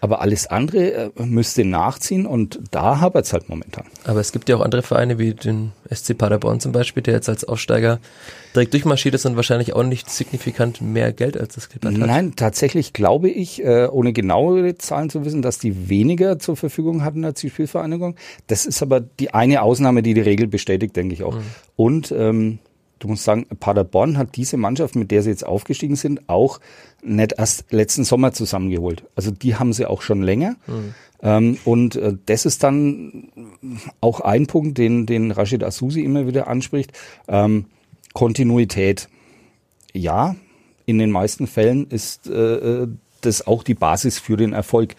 Aber 0.00 0.20
alles 0.20 0.46
andere 0.46 0.92
äh, 0.92 1.10
müsste 1.22 1.64
nachziehen 1.64 2.26
und 2.26 2.60
da 2.70 3.00
hapert 3.00 3.26
es 3.26 3.32
halt 3.32 3.48
momentan. 3.48 3.84
Aber 4.04 4.20
es 4.20 4.32
gibt 4.32 4.48
ja 4.48 4.56
auch 4.56 4.62
andere 4.62 4.82
Vereine 4.82 5.18
wie 5.18 5.34
den 5.34 5.72
SC 5.92 6.16
Paderborn 6.16 6.60
zum 6.60 6.72
Beispiel, 6.72 7.02
der 7.02 7.14
jetzt 7.14 7.28
als 7.28 7.44
Aufsteiger 7.44 8.00
direkt 8.54 8.72
durchmarschiert 8.72 9.14
ist 9.14 9.26
und 9.26 9.36
wahrscheinlich 9.36 9.74
auch 9.74 9.82
nicht 9.82 10.10
signifikant 10.10 10.80
mehr 10.80 11.12
Geld 11.12 11.38
als 11.38 11.54
das 11.54 11.68
Klippert 11.68 11.92
hat. 11.92 12.06
Nein, 12.06 12.32
tatsächlich 12.34 12.92
glaube 12.92 13.28
ich, 13.28 13.62
äh, 13.62 13.86
ohne 13.86 14.12
genaue 14.12 14.76
Zahlen 14.78 15.10
zu 15.10 15.24
wissen, 15.24 15.42
dass 15.42 15.58
die 15.58 15.88
weniger 15.88 16.38
zur 16.38 16.56
Verfügung 16.56 17.04
hatten 17.04 17.24
als 17.24 17.40
die 17.40 17.50
Spielvereinigung. 17.50 18.16
Das 18.46 18.66
ist 18.66 18.82
aber 18.82 19.00
die 19.00 19.34
eine 19.34 19.62
Ausnahme, 19.62 20.02
die 20.02 20.14
die 20.14 20.20
Regel 20.20 20.46
bestätigt, 20.46 20.96
denke 20.96 21.14
ich 21.14 21.22
auch. 21.22 21.34
Mhm. 21.34 21.44
Und 21.76 22.12
ähm, 22.16 22.58
du 23.00 23.08
musst 23.08 23.24
sagen, 23.24 23.46
Paderborn 23.58 24.16
hat 24.16 24.36
diese 24.36 24.56
Mannschaft, 24.56 24.94
mit 24.94 25.10
der 25.10 25.22
sie 25.22 25.30
jetzt 25.30 25.44
aufgestiegen 25.44 25.96
sind, 25.96 26.28
auch 26.28 26.60
nicht 27.02 27.34
erst 27.36 27.72
letzten 27.72 28.04
Sommer 28.04 28.32
zusammengeholt. 28.32 29.04
Also 29.16 29.32
die 29.32 29.56
haben 29.56 29.72
sie 29.72 29.86
auch 29.86 30.02
schon 30.02 30.22
länger. 30.22 30.56
Mhm. 30.66 30.94
Ähm, 31.22 31.58
und 31.64 31.96
äh, 31.96 32.14
das 32.26 32.46
ist 32.46 32.62
dann 32.62 33.28
auch 34.00 34.20
ein 34.20 34.46
Punkt, 34.46 34.78
den, 34.78 35.06
den 35.06 35.32
Rashid 35.32 35.64
Asusi 35.64 36.02
immer 36.02 36.26
wieder 36.26 36.46
anspricht. 36.46 36.92
Ähm, 37.26 37.66
Kontinuität. 38.12 39.08
Ja, 39.92 40.36
in 40.86 40.98
den 40.98 41.10
meisten 41.10 41.46
Fällen 41.46 41.86
ist 41.88 42.28
äh, 42.28 42.86
das 43.22 43.46
auch 43.46 43.62
die 43.62 43.74
Basis 43.74 44.18
für 44.18 44.36
den 44.36 44.52
Erfolg. 44.52 44.94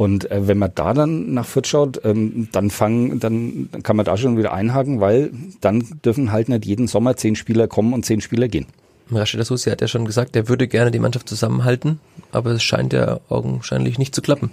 Und 0.00 0.30
äh, 0.30 0.48
wenn 0.48 0.56
man 0.56 0.72
da 0.74 0.94
dann 0.94 1.34
nach 1.34 1.44
Fürth 1.44 1.66
schaut, 1.66 2.00
ähm, 2.06 2.48
dann 2.52 2.70
fangen, 2.70 3.20
dann 3.20 3.68
kann 3.82 3.96
man 3.96 4.06
da 4.06 4.16
schon 4.16 4.38
wieder 4.38 4.54
einhaken, 4.54 4.98
weil 4.98 5.30
dann 5.60 5.84
dürfen 6.02 6.32
halt 6.32 6.48
nicht 6.48 6.64
jeden 6.64 6.86
Sommer 6.86 7.18
zehn 7.18 7.36
Spieler 7.36 7.68
kommen 7.68 7.92
und 7.92 8.06
zehn 8.06 8.22
Spieler 8.22 8.48
gehen. 8.48 8.64
Rashid 9.10 9.40
Asusi 9.40 9.68
hat 9.68 9.82
ja 9.82 9.88
schon 9.88 10.06
gesagt, 10.06 10.34
er 10.36 10.48
würde 10.48 10.68
gerne 10.68 10.90
die 10.90 11.00
Mannschaft 11.00 11.28
zusammenhalten, 11.28 12.00
aber 12.32 12.52
es 12.52 12.62
scheint 12.62 12.94
ja 12.94 13.20
augenscheinlich 13.28 13.98
nicht 13.98 14.14
zu 14.14 14.22
klappen. 14.22 14.50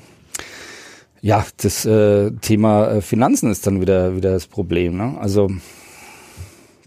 Ja, 1.21 1.45
das 1.61 1.85
äh, 1.85 2.31
Thema 2.41 2.89
äh, 2.89 3.01
Finanzen 3.01 3.49
ist 3.49 3.65
dann 3.65 3.79
wieder 3.79 4.17
wieder 4.17 4.33
das 4.33 4.47
Problem. 4.47 4.97
Ne? 4.97 5.15
Also, 5.17 5.49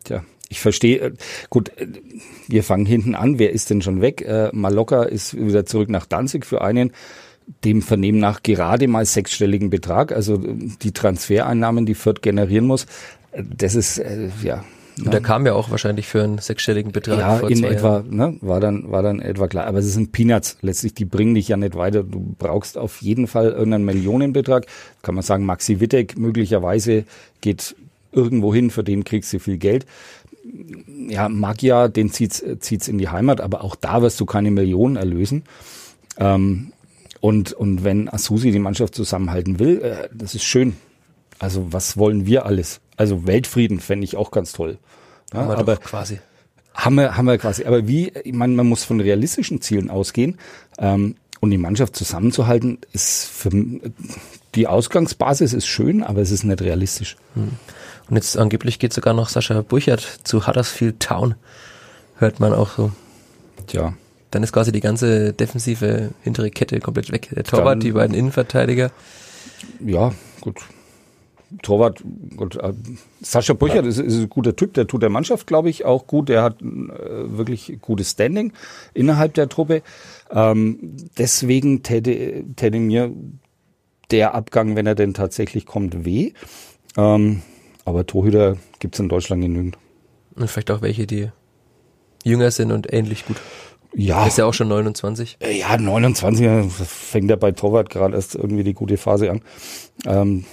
tja, 0.04 0.22
ich 0.50 0.60
verstehe. 0.60 0.98
Äh, 0.98 1.12
gut, 1.48 1.70
äh, 1.78 1.86
wir 2.46 2.62
fangen 2.62 2.84
hinten 2.84 3.14
an. 3.14 3.38
Wer 3.38 3.52
ist 3.52 3.70
denn 3.70 3.80
schon 3.80 4.02
weg? 4.02 4.20
Äh, 4.20 4.50
Mallorca 4.52 5.04
ist 5.04 5.34
wieder 5.34 5.64
zurück 5.64 5.88
nach 5.88 6.04
Danzig 6.04 6.44
für 6.44 6.60
einen 6.60 6.92
dem 7.64 7.82
Vernehmen 7.82 8.18
nach 8.18 8.42
gerade 8.42 8.88
mal 8.88 9.04
sechsstelligen 9.04 9.70
Betrag. 9.70 10.12
Also 10.12 10.38
die 10.38 10.92
Transfereinnahmen, 10.92 11.86
die 11.86 11.94
Fürth 11.94 12.22
generieren 12.22 12.66
muss, 12.66 12.86
das 13.32 13.74
ist 13.74 13.98
äh, 13.98 14.28
ja. 14.42 14.64
Und 14.98 15.14
der 15.14 15.20
kam 15.20 15.46
ja 15.46 15.54
auch 15.54 15.70
wahrscheinlich 15.70 16.06
für 16.06 16.22
einen 16.22 16.38
sechsstelligen 16.38 16.92
Betrag. 16.92 17.18
Ja, 17.18 17.38
in 17.48 17.64
etwa, 17.64 18.04
ne, 18.08 18.36
war 18.40 18.60
dann, 18.60 18.90
war 18.90 19.02
dann 19.02 19.20
etwa 19.20 19.48
klar. 19.48 19.66
Aber 19.66 19.78
es 19.78 19.92
sind 19.94 20.12
Peanuts. 20.12 20.58
Letztlich, 20.60 20.94
die 20.94 21.04
bringen 21.04 21.34
dich 21.34 21.48
ja 21.48 21.56
nicht 21.56 21.74
weiter. 21.74 22.02
Du 22.02 22.34
brauchst 22.38 22.76
auf 22.76 23.00
jeden 23.00 23.26
Fall 23.26 23.50
irgendeinen 23.50 23.84
Millionenbetrag. 23.84 24.66
Kann 25.02 25.14
man 25.14 25.22
sagen, 25.22 25.46
Maxi 25.46 25.80
Wittek 25.80 26.18
möglicherweise 26.18 27.04
geht 27.40 27.76
irgendwo 28.12 28.52
hin, 28.52 28.70
für 28.70 28.84
den 28.84 29.04
kriegst 29.04 29.32
du 29.32 29.38
viel 29.38 29.56
Geld. 29.56 29.86
Ja, 31.08 31.28
Magia, 31.28 31.88
den 31.88 32.10
zieht's, 32.10 32.44
zieht's 32.58 32.88
in 32.88 32.98
die 32.98 33.08
Heimat, 33.08 33.40
aber 33.40 33.62
auch 33.62 33.76
da 33.76 34.02
wirst 34.02 34.20
du 34.20 34.26
keine 34.26 34.50
Millionen 34.50 34.96
erlösen. 34.96 35.44
Ähm, 36.18 36.72
und, 37.20 37.52
und 37.52 37.84
wenn 37.84 38.08
Asusi 38.08 38.50
die 38.50 38.58
Mannschaft 38.58 38.94
zusammenhalten 38.94 39.58
will, 39.58 39.82
äh, 39.82 40.08
das 40.12 40.34
ist 40.34 40.44
schön. 40.44 40.76
Also 41.38 41.72
was 41.72 41.96
wollen 41.96 42.26
wir 42.26 42.46
alles? 42.46 42.80
Also 42.96 43.26
Weltfrieden 43.26 43.80
fände 43.80 44.04
ich 44.04 44.16
auch 44.16 44.30
ganz 44.30 44.52
toll. 44.52 44.78
Ja, 45.32 45.40
haben 45.40 45.48
wir 45.48 45.58
aber 45.58 45.76
quasi. 45.76 46.20
Haben 46.74 46.94
wir, 46.96 47.16
haben 47.16 47.26
wir 47.26 47.38
quasi. 47.38 47.64
Aber 47.64 47.86
wie, 47.86 48.12
ich 48.24 48.32
meine, 48.32 48.54
man 48.54 48.66
muss 48.66 48.84
von 48.84 49.00
realistischen 49.00 49.60
Zielen 49.60 49.90
ausgehen. 49.90 50.38
Ähm, 50.78 51.16
und 51.40 51.50
die 51.50 51.58
Mannschaft 51.58 51.96
zusammenzuhalten, 51.96 52.78
ist 52.92 53.24
für 53.24 53.50
die 54.54 54.66
Ausgangsbasis 54.66 55.54
ist 55.54 55.66
schön, 55.66 56.02
aber 56.02 56.20
es 56.20 56.30
ist 56.30 56.44
nicht 56.44 56.60
realistisch. 56.60 57.16
Hm. 57.32 57.52
Und 58.10 58.16
jetzt 58.16 58.36
angeblich 58.36 58.78
geht 58.78 58.92
sogar 58.92 59.14
noch 59.14 59.30
Sascha 59.30 59.62
Burchert 59.62 60.00
zu 60.24 60.46
Huddersfield 60.46 61.00
Town. 61.00 61.36
Hört 62.18 62.40
man 62.40 62.52
auch 62.52 62.76
so. 62.76 62.92
Tja 63.66 63.94
dann 64.30 64.42
ist 64.42 64.52
quasi 64.52 64.72
die 64.72 64.80
ganze 64.80 65.32
defensive 65.32 66.10
hintere 66.22 66.50
Kette 66.50 66.80
komplett 66.80 67.10
weg. 67.12 67.28
Der 67.34 67.44
Torwart, 67.44 67.74
dann, 67.74 67.80
die 67.80 67.92
beiden 67.92 68.14
Innenverteidiger. 68.14 68.90
Ja, 69.84 70.12
gut. 70.40 70.56
Torwart, 71.62 72.02
gut, 72.36 72.56
äh, 72.56 72.72
Sascha 73.20 73.54
Burchert 73.54 73.84
ist, 73.84 73.98
ist, 73.98 74.14
ein 74.14 74.30
guter 74.30 74.54
Typ, 74.54 74.74
der 74.74 74.86
tut 74.86 75.02
der 75.02 75.10
Mannschaft, 75.10 75.48
glaube 75.48 75.68
ich, 75.68 75.84
auch 75.84 76.06
gut. 76.06 76.28
Der 76.28 76.44
hat 76.44 76.62
äh, 76.62 76.66
wirklich 76.66 77.78
gutes 77.80 78.12
Standing 78.12 78.52
innerhalb 78.94 79.34
der 79.34 79.48
Truppe. 79.48 79.82
Ähm, 80.30 80.96
deswegen 81.18 81.82
täte, 81.82 82.44
täte 82.54 82.78
mir 82.78 83.12
der 84.12 84.34
Abgang, 84.34 84.76
wenn 84.76 84.86
er 84.86 84.94
denn 84.94 85.12
tatsächlich 85.12 85.66
kommt, 85.66 86.04
weh. 86.04 86.32
Ähm, 86.96 87.42
aber 87.84 88.06
Torhüter 88.06 88.56
gibt's 88.78 89.00
in 89.00 89.08
Deutschland 89.08 89.42
genügend. 89.42 89.76
Und 90.36 90.48
vielleicht 90.48 90.70
auch 90.70 90.82
welche, 90.82 91.06
die 91.06 91.30
jünger 92.24 92.50
sind 92.50 92.70
und 92.70 92.92
ähnlich 92.92 93.26
gut. 93.26 93.36
Ja. 93.94 94.26
Ist 94.26 94.38
ja 94.38 94.46
auch 94.46 94.54
schon 94.54 94.68
29. 94.68 95.38
Äh, 95.40 95.58
ja, 95.58 95.76
29 95.76 96.46
fängt 96.70 97.30
ja 97.30 97.36
bei 97.36 97.52
Torwart 97.52 97.90
gerade 97.90 98.14
erst 98.14 98.34
irgendwie 98.34 98.64
die 98.64 98.74
gute 98.74 98.96
Phase 98.96 99.30
an. 99.30 99.40
Ähm, 100.06 100.44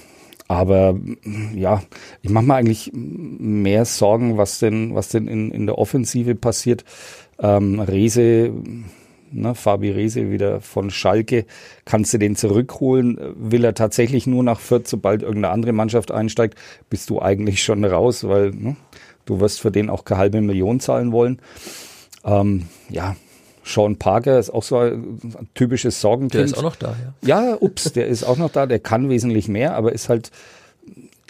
aber 0.48 0.98
ja, 1.54 1.82
ich 2.22 2.30
mache 2.30 2.46
mir 2.46 2.54
eigentlich 2.54 2.90
mehr 2.94 3.84
Sorgen, 3.84 4.38
was 4.38 4.58
denn, 4.58 4.94
was 4.94 5.10
denn 5.10 5.28
in, 5.28 5.50
in 5.52 5.66
der 5.66 5.76
Offensive 5.78 6.34
passiert. 6.34 6.84
Ähm, 7.38 7.80
Rese, 7.80 8.52
ne, 9.30 9.54
Fabi 9.54 9.90
Rese 9.90 10.30
wieder 10.30 10.62
von 10.62 10.90
Schalke, 10.90 11.44
kannst 11.84 12.14
du 12.14 12.18
den 12.18 12.34
zurückholen? 12.34 13.18
Will 13.36 13.62
er 13.62 13.74
tatsächlich 13.74 14.26
nur 14.26 14.42
nach 14.42 14.58
Fürth, 14.58 14.88
sobald 14.88 15.22
irgendeine 15.22 15.52
andere 15.52 15.72
Mannschaft 15.72 16.10
einsteigt, 16.10 16.58
bist 16.88 17.10
du 17.10 17.20
eigentlich 17.20 17.62
schon 17.62 17.84
raus, 17.84 18.26
weil 18.26 18.50
ne, 18.50 18.76
du 19.26 19.40
wirst 19.40 19.60
für 19.60 19.70
den 19.70 19.90
auch 19.90 20.06
keine 20.06 20.18
halbe 20.18 20.40
Million 20.40 20.80
zahlen 20.80 21.12
wollen. 21.12 21.40
Ähm, 22.24 22.64
ja, 22.88 23.16
Sean 23.68 23.96
Parker 23.96 24.38
ist 24.38 24.50
auch 24.50 24.62
so 24.62 24.78
ein 24.78 25.48
typisches 25.54 26.00
Sorgenkind. 26.00 26.34
Der 26.34 26.44
ist 26.44 26.56
auch 26.56 26.62
noch 26.62 26.76
da, 26.76 26.96
ja. 27.22 27.50
Ja, 27.50 27.56
ups, 27.60 27.92
der 27.92 28.06
ist 28.06 28.24
auch 28.24 28.36
noch 28.36 28.50
da. 28.50 28.66
Der 28.66 28.78
kann 28.78 29.08
wesentlich 29.08 29.48
mehr, 29.48 29.74
aber 29.74 29.92
ist 29.92 30.08
halt 30.08 30.30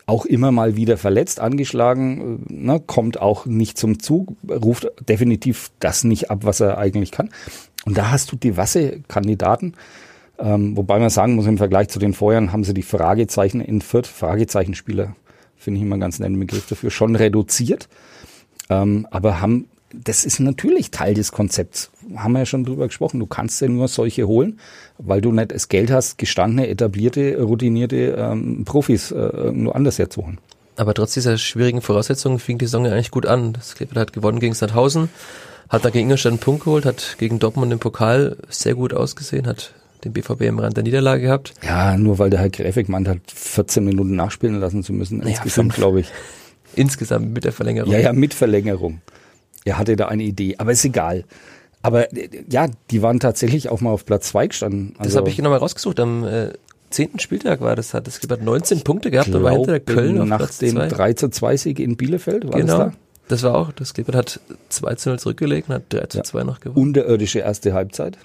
auch 0.06 0.24
immer 0.24 0.52
mal 0.52 0.74
wieder 0.74 0.96
verletzt, 0.96 1.38
angeschlagen, 1.38 2.42
ne, 2.48 2.80
kommt 2.80 3.20
auch 3.20 3.44
nicht 3.44 3.76
zum 3.76 3.98
Zug, 3.98 4.32
ruft 4.48 4.90
definitiv 5.06 5.70
das 5.80 6.02
nicht 6.02 6.30
ab, 6.30 6.40
was 6.42 6.60
er 6.60 6.78
eigentlich 6.78 7.10
kann. 7.10 7.28
Und 7.84 7.98
da 7.98 8.10
hast 8.10 8.32
du 8.32 8.36
diverse 8.36 9.00
Kandidaten. 9.08 9.74
Ähm, 10.38 10.76
wobei 10.76 10.98
man 10.98 11.10
sagen 11.10 11.34
muss, 11.34 11.46
im 11.46 11.58
Vergleich 11.58 11.88
zu 11.88 11.98
den 11.98 12.14
Vorjahren 12.14 12.52
haben 12.52 12.64
sie 12.64 12.72
die 12.72 12.82
Fragezeichen 12.82 13.60
in 13.60 13.82
Fürth, 13.82 14.06
Fragezeichenspieler, 14.06 15.14
finde 15.56 15.78
ich 15.78 15.84
immer 15.84 15.98
ganz 15.98 16.18
netten 16.20 16.38
Begriff 16.38 16.66
dafür, 16.68 16.90
schon 16.90 17.14
reduziert. 17.14 17.88
Ähm, 18.70 19.06
aber 19.10 19.42
haben 19.42 19.66
das 20.04 20.24
ist 20.24 20.40
natürlich 20.40 20.90
Teil 20.90 21.14
des 21.14 21.32
Konzepts. 21.32 21.90
Haben 22.16 22.32
wir 22.32 22.40
ja 22.40 22.46
schon 22.46 22.64
drüber 22.64 22.86
gesprochen. 22.86 23.20
Du 23.20 23.26
kannst 23.26 23.60
ja 23.60 23.68
nur 23.68 23.88
solche 23.88 24.26
holen, 24.26 24.60
weil 24.98 25.20
du 25.20 25.32
nicht 25.32 25.52
das 25.52 25.68
Geld 25.68 25.90
hast, 25.90 26.18
gestandene, 26.18 26.68
etablierte, 26.68 27.40
routinierte 27.40 28.16
ähm, 28.18 28.64
Profis 28.64 29.10
äh, 29.10 29.50
nur 29.52 29.74
anders 29.74 29.98
herzuholen. 29.98 30.38
Aber 30.76 30.94
trotz 30.94 31.14
dieser 31.14 31.38
schwierigen 31.38 31.80
Voraussetzungen 31.80 32.38
fing 32.38 32.58
die 32.58 32.66
Saison 32.66 32.84
ja 32.84 32.92
eigentlich 32.92 33.10
gut 33.10 33.26
an. 33.26 33.52
Das 33.52 33.74
Kleeblatt 33.74 34.08
hat 34.08 34.12
gewonnen 34.12 34.38
gegen 34.38 34.54
Sandhausen, 34.54 35.08
hat 35.68 35.84
da 35.84 35.90
gegen 35.90 36.04
Ingolstadt 36.04 36.32
einen 36.32 36.40
Punkt 36.40 36.64
geholt, 36.64 36.84
hat 36.84 37.16
gegen 37.18 37.40
Dortmund 37.40 37.72
im 37.72 37.80
Pokal 37.80 38.36
sehr 38.48 38.74
gut 38.74 38.94
ausgesehen, 38.94 39.46
hat 39.46 39.74
den 40.04 40.12
BVB 40.12 40.42
im 40.42 40.60
Rand 40.60 40.76
der 40.76 40.84
Niederlage 40.84 41.22
gehabt. 41.22 41.54
Ja, 41.64 41.96
nur 41.96 42.20
weil 42.20 42.30
der 42.30 42.38
Herr 42.38 42.50
Gräfig 42.50 42.88
meint 42.88 43.08
hat, 43.08 43.18
14 43.26 43.84
Minuten 43.84 44.14
nachspielen 44.14 44.60
lassen 44.60 44.84
zu 44.84 44.92
müssen. 44.92 45.18
Naja, 45.18 45.30
insgesamt, 45.30 45.74
glaube 45.74 46.00
ich. 46.00 46.08
Insgesamt 46.76 47.32
mit 47.32 47.42
der 47.42 47.52
Verlängerung. 47.52 47.92
Ja, 47.92 47.98
ja, 47.98 48.12
mit 48.12 48.32
Verlängerung 48.34 49.00
er 49.64 49.78
hatte 49.78 49.96
da 49.96 50.08
eine 50.08 50.22
Idee, 50.22 50.56
aber 50.58 50.72
ist 50.72 50.84
egal. 50.84 51.24
Aber 51.82 52.12
äh, 52.12 52.28
ja, 52.50 52.68
die 52.90 53.02
waren 53.02 53.20
tatsächlich 53.20 53.68
auch 53.68 53.80
mal 53.80 53.90
auf 53.90 54.04
Platz 54.04 54.28
zwei 54.28 54.46
gestanden. 54.46 54.94
Also, 54.98 55.10
das 55.10 55.16
habe 55.16 55.28
ich 55.28 55.38
nochmal 55.38 55.58
rausgesucht. 55.58 56.00
Am 56.00 56.24
äh, 56.24 56.52
zehnten 56.90 57.18
Spieltag 57.18 57.60
war 57.60 57.76
das, 57.76 57.94
hat 57.94 58.08
es 58.08 58.20
hat 58.20 58.42
19 58.42 58.82
Punkte 58.82 59.10
gehabt 59.10 59.34
und 59.34 59.42
war 59.42 59.52
hinter 59.52 59.80
Köln 59.80 60.20
auf 60.20 60.28
nach 60.28 60.38
Platz 60.38 60.58
dem 60.58 60.76
3 60.76 61.12
zu 61.14 61.28
2 61.28 61.56
Sieg 61.56 61.80
in 61.80 61.96
Bielefeld, 61.96 62.44
war 62.44 62.58
genau. 62.58 62.78
das 62.78 62.92
da? 62.92 62.92
Das 63.28 63.42
war 63.42 63.54
auch, 63.54 63.72
das 63.72 63.92
Klippert 63.92 64.14
hat 64.14 64.40
2 64.70 64.94
zu 64.94 65.10
0 65.10 65.18
zurückgelegt 65.18 65.68
und 65.68 65.74
hat 65.74 65.82
3 65.90 66.06
zu 66.06 66.22
2 66.22 66.44
noch 66.44 66.60
gewonnen. 66.60 66.88
Unterirdische 66.88 67.40
erste 67.40 67.74
Halbzeit. 67.74 68.18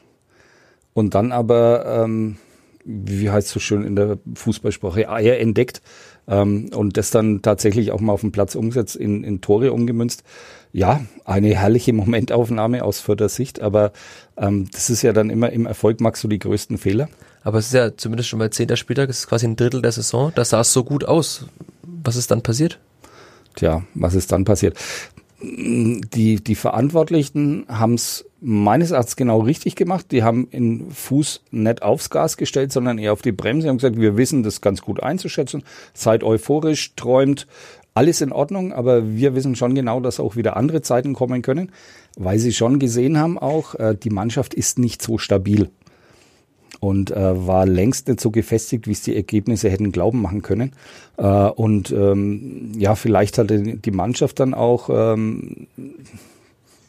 Und 0.94 1.14
dann 1.14 1.32
aber, 1.32 2.04
ähm, 2.04 2.38
wie 2.86 3.30
heißt 3.30 3.48
es 3.48 3.54
so 3.54 3.60
schön 3.60 3.84
in 3.84 3.96
der 3.96 4.18
Fußballsprache, 4.34 5.10
Eier 5.10 5.40
entdeckt 5.40 5.82
ähm, 6.28 6.70
und 6.74 6.96
das 6.96 7.12
dann 7.12 7.42
tatsächlich 7.42 7.92
auch 7.92 8.00
mal 8.00 8.14
auf 8.14 8.22
dem 8.22 8.32
Platz 8.32 8.56
umgesetzt, 8.56 8.96
in, 8.96 9.24
in 9.24 9.42
Tore 9.42 9.74
umgemünzt 9.74 10.24
ja, 10.74 11.02
eine 11.24 11.56
herrliche 11.56 11.94
Momentaufnahme 11.94 12.84
aus 12.84 13.00
Fürther 13.00 13.30
Sicht, 13.30 13.62
aber 13.62 13.94
ähm, 14.36 14.68
das 14.72 14.90
ist 14.90 15.04
ja 15.04 15.14
dann 15.14 15.30
immer 15.30 15.52
im 15.52 15.68
Erfolg 15.68 16.02
magst 16.02 16.24
du 16.24 16.28
die 16.28 16.40
größten 16.40 16.80
Fehler. 16.80 17.08
Aber 17.44 17.60
es 17.60 17.68
ist 17.68 17.74
ja 17.74 17.96
zumindest 17.96 18.30
schon 18.30 18.40
mal 18.40 18.50
zehnter 18.50 18.76
Spieltag, 18.76 19.10
es 19.10 19.20
ist 19.20 19.28
quasi 19.28 19.46
ein 19.46 19.56
Drittel 19.56 19.82
der 19.82 19.92
Saison, 19.92 20.32
da 20.34 20.44
sah 20.44 20.62
es 20.62 20.74
so 20.74 20.84
gut 20.84 21.06
aus. 21.06 21.46
Was 21.84 22.16
ist 22.16 22.32
dann 22.32 22.42
passiert? 22.42 22.80
Tja, 23.56 23.84
was 23.94 24.16
ist 24.16 24.32
dann 24.32 24.46
passiert? 24.46 24.78
Die, 25.42 26.44
die 26.44 26.56
Verantwortlichen 26.56 27.66
haben 27.68 27.96
es 27.96 28.26
meines 28.40 28.92
Erachtens 28.92 29.16
genau 29.16 29.42
richtig 29.42 29.76
gemacht. 29.76 30.08
Die 30.12 30.24
haben 30.24 30.50
den 30.52 30.90
Fuß 30.90 31.42
nicht 31.52 31.82
aufs 31.82 32.10
Gas 32.10 32.38
gestellt, 32.38 32.72
sondern 32.72 32.98
eher 32.98 33.14
auf 33.14 33.22
die 33.22 33.34
Bremse. 33.34 33.70
und 33.70 33.78
gesagt, 33.78 34.00
wir 34.00 34.18
wissen 34.18 34.44
das 34.44 34.62
ganz 34.62 34.82
gut 34.82 35.04
einzuschätzen. 35.04 35.64
Seid 35.94 36.24
euphorisch, 36.24 36.96
träumt, 36.96 37.46
alles 37.94 38.22
in 38.22 38.32
Ordnung, 38.32 38.74
aber 38.74 39.16
wir 39.16 39.36
wissen 39.36 39.56
schon 39.56 39.76
genau, 39.76 40.00
dass 40.00 40.20
auch 40.20 40.36
wieder 40.36 40.58
andere 40.58 40.82
Zeiten 40.82 41.14
kommen 41.14 41.42
können, 41.42 41.72
weil 42.18 42.40
sie 42.40 42.54
schon 42.54 42.80
gesehen 42.80 43.18
haben 43.18 43.38
auch, 43.38 43.76
äh, 43.76 43.96
die 43.96 44.10
Mannschaft 44.10 44.54
ist 44.54 44.80
nicht 44.80 45.02
so 45.02 45.18
stabil. 45.18 45.70
und 46.84 47.12
äh, 47.12 47.48
war 47.48 47.66
längst 47.66 48.10
nicht 48.10 48.20
so 48.20 48.30
gefestigt, 48.30 48.88
wie 48.88 48.92
es 48.92 49.04
die 49.04 49.16
Ergebnisse 49.16 49.70
hätten 49.70 49.94
glauben 49.94 50.22
machen 50.22 50.42
können. 50.42 50.74
Äh, 51.18 51.24
und 51.24 51.92
ähm, 51.92 52.74
ja, 52.78 52.96
vielleicht 52.96 53.38
hatte 53.38 53.78
die 53.78 53.92
Mannschaft 53.92 54.42
dann 54.42 54.54
auch, 54.54 54.90
ähm, 54.92 55.68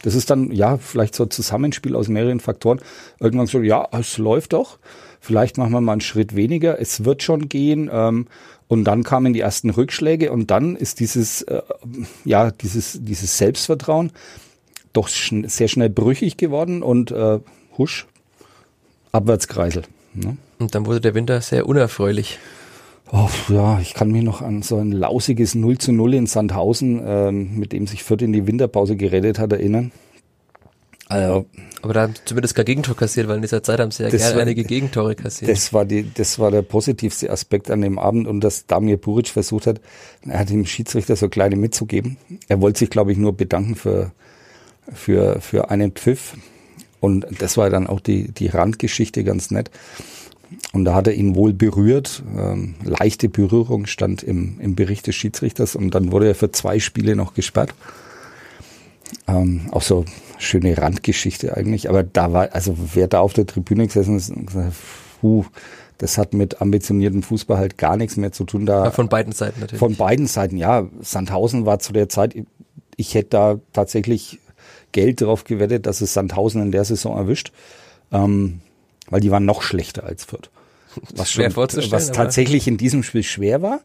das 0.04 0.14
ist 0.14 0.28
dann 0.28 0.52
ja 0.52 0.76
vielleicht 0.76 1.14
so 1.14 1.24
ein 1.24 1.30
Zusammenspiel 1.30 1.96
aus 1.96 2.08
mehreren 2.08 2.38
Faktoren. 2.38 2.78
Irgendwann 3.20 3.46
so, 3.46 3.62
ja, 3.62 3.88
es 3.92 4.18
läuft 4.18 4.52
doch. 4.52 4.78
Vielleicht 5.18 5.56
machen 5.56 5.72
wir 5.72 5.80
mal 5.80 5.92
einen 5.92 6.00
Schritt 6.02 6.36
weniger. 6.36 6.78
Es 6.78 7.06
wird 7.06 7.22
schon 7.22 7.48
gehen. 7.48 7.88
Ähm, 7.90 8.26
und 8.68 8.84
dann 8.84 9.02
kamen 9.02 9.32
die 9.32 9.40
ersten 9.40 9.70
Rückschläge 9.70 10.30
und 10.30 10.50
dann 10.50 10.76
ist 10.76 11.00
dieses, 11.00 11.40
äh, 11.42 11.62
ja, 12.26 12.50
dieses, 12.50 12.98
dieses 13.02 13.38
Selbstvertrauen 13.38 14.12
doch 14.92 15.08
schn 15.08 15.48
sehr 15.48 15.68
schnell 15.68 15.88
brüchig 15.88 16.36
geworden 16.36 16.82
und 16.82 17.10
äh, 17.10 17.40
husch, 17.78 18.06
Abwärtskreisel. 19.10 19.84
Ne? 20.12 20.36
Und 20.58 20.74
dann 20.74 20.84
wurde 20.84 21.00
der 21.00 21.14
Winter 21.14 21.40
sehr 21.40 21.66
unerfreulich. 21.66 22.38
Oh, 23.12 23.28
ja, 23.48 23.80
ich 23.80 23.94
kann 23.94 24.10
mich 24.10 24.22
noch 24.22 24.40
an 24.40 24.62
so 24.62 24.76
ein 24.78 24.90
lausiges 24.90 25.54
0 25.54 25.78
zu 25.78 25.92
0 25.92 26.14
in 26.14 26.26
Sandhausen, 26.26 27.02
ähm, 27.04 27.58
mit 27.58 27.72
dem 27.72 27.86
sich 27.86 28.02
Fürth 28.02 28.22
in 28.22 28.32
die 28.32 28.46
Winterpause 28.46 28.96
gerettet 28.96 29.38
hat, 29.38 29.52
erinnern. 29.52 29.92
Also, 31.06 31.44
aber 31.82 31.92
da 31.92 32.02
haben 32.02 32.14
zumindest 32.24 32.54
kein 32.54 32.64
Gegentor 32.64 32.96
kassiert, 32.96 33.28
weil 33.28 33.36
in 33.36 33.42
dieser 33.42 33.62
Zeit 33.62 33.78
haben 33.78 33.90
sie 33.90 34.04
ja 34.04 34.08
gerne 34.08 34.34
war, 34.34 34.40
einige 34.40 34.64
Gegentore 34.64 35.14
kassiert. 35.14 35.50
Das 35.50 35.72
war, 35.74 35.84
die, 35.84 36.10
das 36.14 36.38
war 36.38 36.50
der 36.50 36.62
positivste 36.62 37.28
Aspekt 37.30 37.70
an 37.70 37.82
dem 37.82 37.98
Abend 37.98 38.26
und 38.26 38.40
dass 38.40 38.66
Damir 38.66 38.96
Buric 38.96 39.28
versucht 39.28 39.66
hat, 39.66 39.82
er 40.26 40.38
hat 40.38 40.48
dem 40.48 40.64
Schiedsrichter 40.64 41.14
so 41.14 41.28
kleine 41.28 41.56
mitzugeben. 41.56 42.16
Er 42.48 42.62
wollte 42.62 42.78
sich, 42.78 42.90
glaube 42.90 43.12
ich, 43.12 43.18
nur 43.18 43.36
bedanken 43.36 43.76
für, 43.76 44.12
für, 44.92 45.40
für 45.42 45.70
einen 45.70 45.92
Pfiff. 45.92 46.38
Und 47.00 47.26
das 47.38 47.58
war 47.58 47.68
dann 47.68 47.86
auch 47.86 48.00
die, 48.00 48.32
die 48.32 48.46
Randgeschichte 48.46 49.24
ganz 49.24 49.50
nett. 49.50 49.70
Und 50.74 50.84
da 50.84 50.94
hat 50.94 51.06
er 51.06 51.14
ihn 51.14 51.36
wohl 51.36 51.52
berührt. 51.52 52.22
Ähm, 52.36 52.74
leichte 52.82 53.28
Berührung 53.28 53.86
stand 53.86 54.24
im, 54.24 54.58
im 54.60 54.74
Bericht 54.74 55.06
des 55.06 55.14
Schiedsrichters 55.14 55.76
und 55.76 55.94
dann 55.94 56.10
wurde 56.10 56.26
er 56.26 56.34
für 56.34 56.50
zwei 56.50 56.80
Spiele 56.80 57.14
noch 57.14 57.32
gesperrt. 57.32 57.72
Ähm, 59.28 59.68
auch 59.70 59.82
so 59.82 60.04
schöne 60.38 60.76
Randgeschichte 60.76 61.56
eigentlich. 61.56 61.88
Aber 61.88 62.02
da 62.02 62.32
war, 62.32 62.52
also 62.52 62.76
wer 62.92 63.06
da 63.06 63.20
auf 63.20 63.32
der 63.32 63.46
Tribüne 63.46 63.86
gesessen 63.86 64.16
ist, 64.16 64.34
gesagt, 64.34 64.72
puh, 65.20 65.44
das 65.98 66.18
hat 66.18 66.34
mit 66.34 66.60
ambitioniertem 66.60 67.22
Fußball 67.22 67.56
halt 67.56 67.78
gar 67.78 67.96
nichts 67.96 68.16
mehr 68.16 68.32
zu 68.32 68.42
tun. 68.42 68.66
Da 68.66 68.86
ja, 68.86 68.90
von 68.90 69.08
beiden 69.08 69.32
Seiten 69.32 69.60
natürlich. 69.60 69.78
Von 69.78 69.94
beiden 69.94 70.26
Seiten, 70.26 70.56
ja. 70.56 70.88
Sandhausen 71.00 71.66
war 71.66 71.78
zu 71.78 71.92
der 71.92 72.08
Zeit, 72.08 72.34
ich 72.96 73.14
hätte 73.14 73.30
da 73.30 73.60
tatsächlich 73.72 74.40
Geld 74.90 75.20
drauf 75.20 75.44
gewettet, 75.44 75.86
dass 75.86 76.00
es 76.00 76.14
Sandhausen 76.14 76.62
in 76.62 76.72
der 76.72 76.84
Saison 76.84 77.16
erwischt, 77.16 77.52
ähm, 78.10 78.60
weil 79.08 79.20
die 79.20 79.30
waren 79.30 79.44
noch 79.44 79.62
schlechter 79.62 80.02
als 80.02 80.24
Fürth. 80.24 80.50
Was, 81.16 81.30
schwer 81.30 81.50
schon, 81.50 81.68
was 81.90 82.12
tatsächlich 82.12 82.66
in 82.68 82.76
diesem 82.76 83.02
Spiel 83.02 83.22
schwer 83.22 83.62
war. 83.62 83.80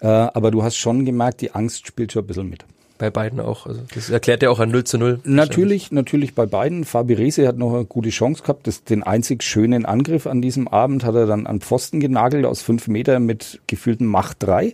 Äh, 0.00 0.06
aber 0.06 0.50
du 0.50 0.62
hast 0.62 0.76
schon 0.76 1.04
gemerkt, 1.04 1.40
die 1.40 1.52
Angst 1.52 1.86
spielt 1.86 2.12
schon 2.12 2.24
ein 2.24 2.26
bisschen 2.26 2.48
mit. 2.48 2.64
Bei 2.98 3.10
beiden 3.10 3.40
auch. 3.40 3.66
Also 3.66 3.82
das 3.94 4.08
erklärt 4.08 4.42
ja 4.42 4.48
auch 4.48 4.58
ein 4.58 4.70
0 4.70 4.84
zu 4.84 4.96
0. 4.96 5.20
Natürlich, 5.24 5.92
natürlich 5.92 6.34
bei 6.34 6.46
beiden. 6.46 6.84
Fabi 6.84 7.12
Rese 7.12 7.46
hat 7.46 7.58
noch 7.58 7.74
eine 7.74 7.84
gute 7.84 8.08
Chance 8.08 8.42
gehabt. 8.42 8.66
Das, 8.66 8.84
den 8.84 9.02
einzig 9.02 9.42
schönen 9.42 9.84
Angriff 9.84 10.26
an 10.26 10.40
diesem 10.40 10.66
Abend 10.66 11.04
hat 11.04 11.14
er 11.14 11.26
dann 11.26 11.46
an 11.46 11.60
Pfosten 11.60 12.00
genagelt 12.00 12.46
aus 12.46 12.62
fünf 12.62 12.88
Meter 12.88 13.18
mit 13.20 13.60
gefühlten 13.66 14.06
Macht 14.06 14.42
3. 14.42 14.72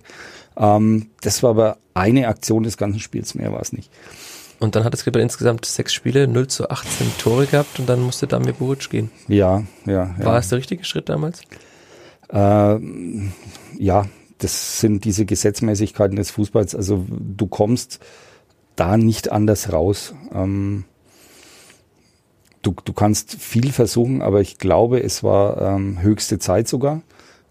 Ähm, 0.57 1.09
das 1.21 1.43
war 1.43 1.51
aber 1.51 1.79
eine 1.95 2.29
Aktion 2.29 2.63
des 2.63 2.77
ganzen 2.77 3.01
Spiels, 3.01 3.35
mehr 3.35 3.53
war 3.53 3.61
es 3.61 3.73
nicht. 3.73 3.91
Und 4.63 4.77
dann 4.77 4.85
hat 4.85 4.95
es 4.95 5.05
insgesamt 5.05 5.67
sechs 5.67 5.93
Spiele, 5.93 6.29
0 6.29 6.47
zu 6.47 6.71
18 6.71 7.19
Tore 7.19 7.47
gehabt 7.47 7.81
und 7.81 7.89
dann 7.89 8.01
musste 8.01 8.29
Damir 8.29 8.53
Buric 8.53 8.89
gehen. 8.91 9.11
Ja, 9.27 9.65
ja. 9.87 10.15
War 10.19 10.39
es 10.39 10.51
der 10.51 10.59
richtige 10.59 10.85
Schritt 10.85 11.09
damals? 11.09 11.41
Äh, 12.33 12.79
ja, 13.77 14.07
das 14.39 14.81
sind 14.81 15.05
diese 15.05 15.27
Gesetzmäßigkeiten 15.27 16.15
des 16.15 16.31
Fußballs. 16.31 16.77
Also 16.77 17.05
du 17.09 17.49
kommst 17.49 17.99
da 18.77 18.97
nicht 18.97 19.33
anders 19.33 19.73
raus. 19.73 20.15
Ähm, 20.33 20.85
du, 22.63 22.77
du 22.85 22.93
kannst 22.93 23.35
viel 23.35 23.73
versuchen, 23.73 24.23
aber 24.23 24.41
ich 24.41 24.59
glaube, 24.59 25.03
es 25.03 25.25
war 25.25 25.61
ähm, 25.61 26.01
höchste 26.03 26.39
Zeit 26.39 26.69
sogar. 26.69 27.03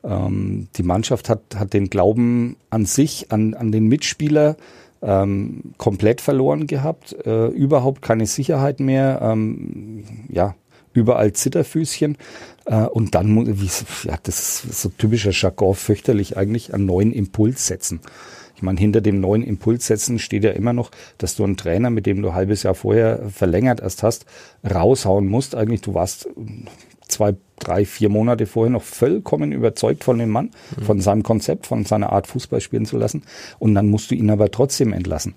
Ähm, 0.05 0.69
die 0.77 0.83
Mannschaft 0.83 1.27
hat, 1.27 1.41
hat 1.55 1.73
den 1.73 1.89
Glauben 1.89 2.55
an 2.69 2.85
sich, 2.85 3.33
an, 3.33 3.53
an 3.53 3.73
den 3.73 3.87
Mitspieler, 3.87 4.55
ähm, 5.01 5.73
komplett 5.77 6.21
verloren 6.21 6.67
gehabt, 6.67 7.15
äh, 7.25 7.47
überhaupt 7.47 8.01
keine 8.01 8.25
Sicherheit 8.25 8.79
mehr, 8.79 9.19
ähm, 9.21 10.03
ja, 10.29 10.55
überall 10.93 11.33
Zitterfüßchen. 11.33 12.17
Äh, 12.65 12.85
und 12.85 13.15
dann, 13.15 13.59
wie, 13.61 13.69
ja, 14.07 14.17
das 14.23 14.63
ist 14.65 14.81
so 14.81 14.89
typischer 14.89 15.31
Jargon, 15.31 15.75
fürchterlich 15.75 16.37
eigentlich, 16.37 16.73
einen 16.73 16.85
neuen 16.85 17.11
Impuls 17.13 17.67
setzen. 17.67 18.01
Ich 18.55 18.61
meine, 18.61 18.79
hinter 18.79 19.01
dem 19.01 19.19
neuen 19.19 19.41
Impuls 19.41 19.87
setzen 19.87 20.19
steht 20.19 20.43
ja 20.43 20.51
immer 20.51 20.73
noch, 20.73 20.91
dass 21.17 21.35
du 21.35 21.43
einen 21.43 21.57
Trainer, 21.57 21.89
mit 21.89 22.05
dem 22.05 22.21
du 22.21 22.29
ein 22.29 22.35
halbes 22.35 22.61
Jahr 22.61 22.75
vorher 22.75 23.27
verlängert 23.29 23.79
erst 23.79 24.03
hast, 24.03 24.25
raushauen 24.63 25.27
musst. 25.27 25.55
Eigentlich, 25.55 25.81
du 25.81 25.95
warst 25.95 26.29
zwei, 27.11 27.35
drei, 27.59 27.85
vier 27.85 28.09
Monate 28.09 28.45
vorher 28.47 28.71
noch 28.71 28.83
vollkommen 28.83 29.51
überzeugt 29.51 30.03
von 30.03 30.17
dem 30.17 30.29
Mann, 30.29 30.51
mhm. 30.77 30.83
von 30.83 31.01
seinem 31.01 31.23
Konzept, 31.23 31.67
von 31.67 31.85
seiner 31.85 32.11
Art 32.11 32.27
Fußball 32.27 32.61
spielen 32.61 32.85
zu 32.85 32.97
lassen. 32.97 33.23
Und 33.59 33.75
dann 33.75 33.89
musst 33.89 34.11
du 34.11 34.15
ihn 34.15 34.29
aber 34.29 34.49
trotzdem 34.51 34.93
entlassen. 34.93 35.35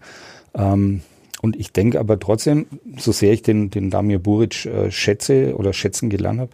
Ähm, 0.55 1.03
und 1.43 1.57
ich 1.57 1.73
denke 1.73 2.01
aber 2.01 2.19
trotzdem, 2.19 2.67
so 2.97 3.13
sehr 3.13 3.33
ich 3.33 3.43
den, 3.43 3.69
den 3.69 3.91
Damir 3.91 4.19
Buric 4.19 4.65
äh, 4.65 4.91
schätze 4.91 5.55
oder 5.57 5.75
schätzen 5.75 6.09
gelernt 6.09 6.41
habe, 6.41 6.51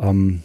ähm, 0.00 0.42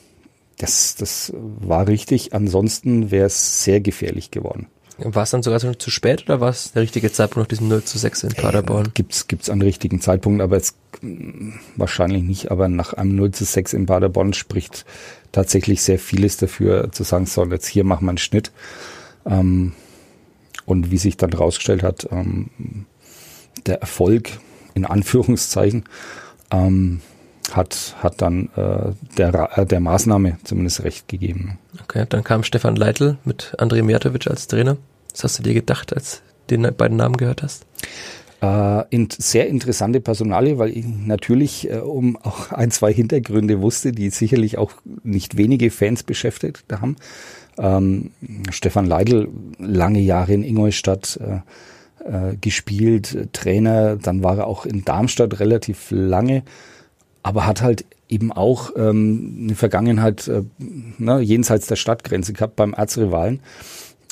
das, 0.60 0.96
das 0.96 1.34
war 1.36 1.88
richtig. 1.88 2.34
Ansonsten 2.34 3.10
wäre 3.10 3.26
es 3.26 3.64
sehr 3.64 3.82
gefährlich 3.82 4.30
geworden. 4.30 4.68
War 4.98 5.24
es 5.24 5.32
dann 5.32 5.42
sogar 5.42 5.60
schon 5.60 5.80
zu 5.80 5.90
spät 5.90 6.24
oder 6.24 6.42
war 6.42 6.50
es 6.50 6.74
der 6.74 6.84
richtige 6.84 7.12
Zeitpunkt 7.12 7.48
nach 7.48 7.50
diesem 7.50 7.70
0 7.70 7.84
zu 7.84 7.98
6 7.98 8.24
in 8.24 8.34
Paderborn? 8.34 8.88
Äh, 8.88 8.92
gibt's, 8.94 9.28
gibt's 9.28 9.50
einen 9.50 9.62
richtigen 9.62 10.02
Zeitpunkt, 10.02 10.42
aber 10.42 10.58
es 10.58 10.76
wahrscheinlich 11.76 12.24
nicht. 12.24 12.52
Aber 12.52 12.68
nach 12.68 12.94
einem 12.94 13.16
0 13.16 13.32
zu 13.32 13.46
6 13.46 13.74
in 13.74 13.86
Paderborn 13.86 14.34
spricht 14.34 14.86
tatsächlich 15.32 15.82
sehr 15.82 15.98
vieles 15.98 16.38
dafür, 16.38 16.92
zu 16.92 17.04
sagen, 17.04 17.26
so, 17.26 17.46
jetzt 17.46 17.68
hier 17.68 17.84
machen 17.84 18.06
wir 18.06 18.10
einen 18.10 18.18
Schnitt. 18.18 18.52
Ähm, 19.26 19.74
und 20.66 20.92
wie 20.92 20.98
sich 20.98 21.18
dann 21.18 21.34
rausgestellt 21.34 21.84
hat, 21.84 22.08
ähm, 22.12 22.50
der 23.66 23.82
Erfolg 23.82 24.30
in 24.74 24.86
Anführungszeichen 24.86 25.86
ähm, 26.52 27.02
hat, 27.56 27.96
hat 28.00 28.22
dann 28.22 28.50
äh, 28.56 28.94
der, 29.18 29.58
äh, 29.58 29.66
der 29.66 29.80
Maßnahme 29.80 30.38
zumindest 30.44 30.84
recht 30.84 31.08
gegeben. 31.08 31.58
Okay, 31.84 32.06
dann 32.08 32.24
kam 32.24 32.44
Stefan 32.44 32.76
Leitl 32.76 33.18
mit 33.24 33.56
André 33.58 33.84
Mijatovic 33.84 34.28
als 34.28 34.48
Trainer. 34.48 34.78
Was 35.12 35.24
hast 35.24 35.40
du 35.40 35.44
dir 35.44 35.54
gedacht, 35.54 35.94
als 35.94 36.22
du 36.48 36.58
den 36.58 36.76
beiden 36.76 36.98
Namen 36.98 37.18
gehört 37.18 37.44
hast? 37.44 37.66
Äh, 38.42 38.84
in, 38.90 39.08
sehr 39.12 39.48
interessante 39.48 40.02
Personalie, 40.02 40.58
weil 40.58 40.76
ich 40.76 40.86
natürlich 40.86 41.70
äh, 41.70 41.78
um 41.78 42.18
auch 42.18 42.52
ein, 42.52 42.72
zwei 42.72 42.92
Hintergründe 42.94 43.62
wusste, 43.62 43.92
die 43.92 44.10
sicherlich 44.10 44.58
auch 44.58 44.72
nicht 45.04 45.38
wenige 45.38 45.70
Fans 45.70 46.04
beschäftigt 46.04 46.66
haben. 46.72 46.96
Ähm, 47.58 48.12
Stefan 48.50 48.86
Leitl, 48.88 49.30
lange 49.60 50.00
Jahre 50.00 50.34
in 50.34 50.44
Ingolstadt 50.44 51.20
äh, 51.22 51.42
äh, 52.04 52.36
gespielt, 52.38 53.30
Trainer, 53.34 53.96
dann 53.96 54.24
war 54.24 54.40
er 54.40 54.48
auch 54.48 54.66
in 54.66 54.84
Darmstadt 54.86 55.40
relativ 55.40 55.88
lange 55.92 56.44
aber 57.24 57.46
hat 57.46 57.62
halt 57.62 57.86
eben 58.10 58.32
auch 58.32 58.72
ähm, 58.76 59.44
eine 59.44 59.56
Vergangenheit 59.56 60.28
äh, 60.28 60.44
ne, 60.98 61.22
jenseits 61.22 61.68
der 61.68 61.78
Stadtgrenze 61.78 62.34
gehabt 62.34 62.56
beim 62.56 62.74
Erzrivalen. 62.74 63.40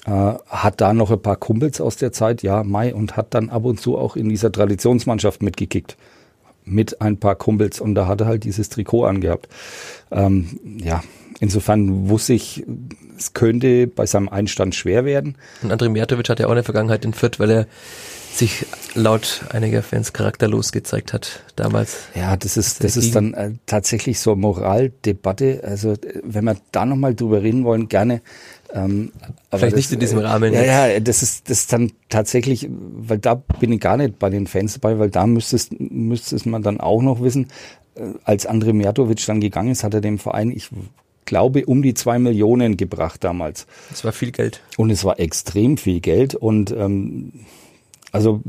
Äh, 0.06 0.34
hat 0.48 0.80
da 0.80 0.94
noch 0.94 1.12
ein 1.12 1.22
paar 1.22 1.36
Kumpels 1.36 1.82
aus 1.82 1.98
der 1.98 2.14
Zeit, 2.14 2.42
ja, 2.42 2.64
Mai, 2.64 2.94
und 2.94 3.18
hat 3.18 3.34
dann 3.34 3.50
ab 3.50 3.66
und 3.66 3.80
zu 3.82 3.98
auch 3.98 4.16
in 4.16 4.30
dieser 4.30 4.52
Traditionsmannschaft 4.52 5.44
mitgekickt. 5.44 5.98
Mit 6.64 7.02
ein 7.02 7.18
paar 7.18 7.36
Kumpels 7.36 7.82
und 7.82 7.96
da 7.96 8.08
hat 8.08 8.22
er 8.22 8.28
halt 8.28 8.44
dieses 8.44 8.70
Trikot 8.70 9.06
angehabt. 9.06 9.50
Ähm, 10.12 10.60
ja, 10.82 11.04
insofern 11.40 12.10
wusste 12.10 12.34
ich, 12.34 12.64
es 13.18 13.34
könnte 13.34 13.88
bei 13.88 14.06
seinem 14.06 14.30
Einstand 14.30 14.76
schwer 14.76 15.04
werden. 15.04 15.36
Und 15.62 15.74
André 15.74 15.90
Mijatovic 15.90 16.30
hat 16.30 16.40
ja 16.40 16.48
auch 16.48 16.52
eine 16.52 16.64
Vergangenheit 16.64 17.04
in 17.04 17.14
Fürth, 17.14 17.40
weil 17.40 17.52
er 17.52 17.68
sich 18.32 18.66
laut 18.96 19.46
einiger 19.50 19.84
Fans 19.84 20.14
charakterlos 20.14 20.72
gezeigt 20.72 21.14
hat 21.14 21.44
damals. 21.56 21.98
Ja, 22.16 22.38
das 22.38 22.58
ist, 22.58 22.84
das 22.84 22.98
ist 22.98 23.16
dann 23.16 23.34
äh, 23.34 23.52
tatsächlich 23.66 24.20
so 24.20 24.36
Moraldebatte. 24.36 25.62
Also 25.64 25.96
wenn 26.24 26.46
wir 26.46 26.58
da 26.72 26.86
nochmal 26.86 27.16
drüber 27.16 27.42
reden 27.42 27.64
wollen, 27.66 27.90
gerne. 27.90 28.22
Ähm, 28.74 29.12
Vielleicht 29.50 29.74
das, 29.74 29.78
nicht 29.78 29.92
in 29.92 30.00
diesem 30.00 30.20
Rahmen. 30.20 30.54
Ja, 30.54 30.60
jetzt. 30.60 30.94
ja, 30.96 31.00
das 31.00 31.24
ist 31.24 31.50
das 31.50 31.60
ist 31.60 31.74
dann 31.74 31.92
tatsächlich, 32.10 32.68
weil 32.70 33.18
da 33.18 33.36
bin 33.36 33.72
ich 33.72 33.80
gar 33.80 33.98
nicht 33.98 34.20
bei 34.20 34.30
den 34.30 34.48
Fans 34.48 34.74
dabei, 34.74 35.00
weil 35.00 35.10
da 35.10 35.26
müsstest, 35.26 35.80
müsstest 35.80 36.46
man 36.46 36.62
dann 36.62 36.80
auch 36.80 37.02
noch 37.02 37.22
wissen, 37.22 37.48
äh, 37.96 38.02
als 38.24 38.48
André 38.48 38.74
Mijatovic 38.74 39.26
dann 39.26 39.42
gegangen 39.42 39.72
ist, 39.72 39.84
hat 39.84 39.94
er 39.94 40.02
dem 40.02 40.20
Verein, 40.20 40.52
ich 40.52 40.70
glaube, 41.26 41.66
um 41.66 41.82
die 41.82 41.94
zwei 41.94 42.20
Millionen 42.20 42.76
gebracht 42.76 43.24
damals. 43.24 43.68
Das 43.90 44.04
war 44.04 44.12
viel 44.12 44.32
Geld. 44.32 44.62
Und 44.78 44.90
es 44.90 45.04
war 45.04 45.20
extrem 45.20 45.78
viel 45.78 46.00
Geld 46.00 46.36
und 46.36 46.72
ähm, 46.72 47.34
also 48.12 48.42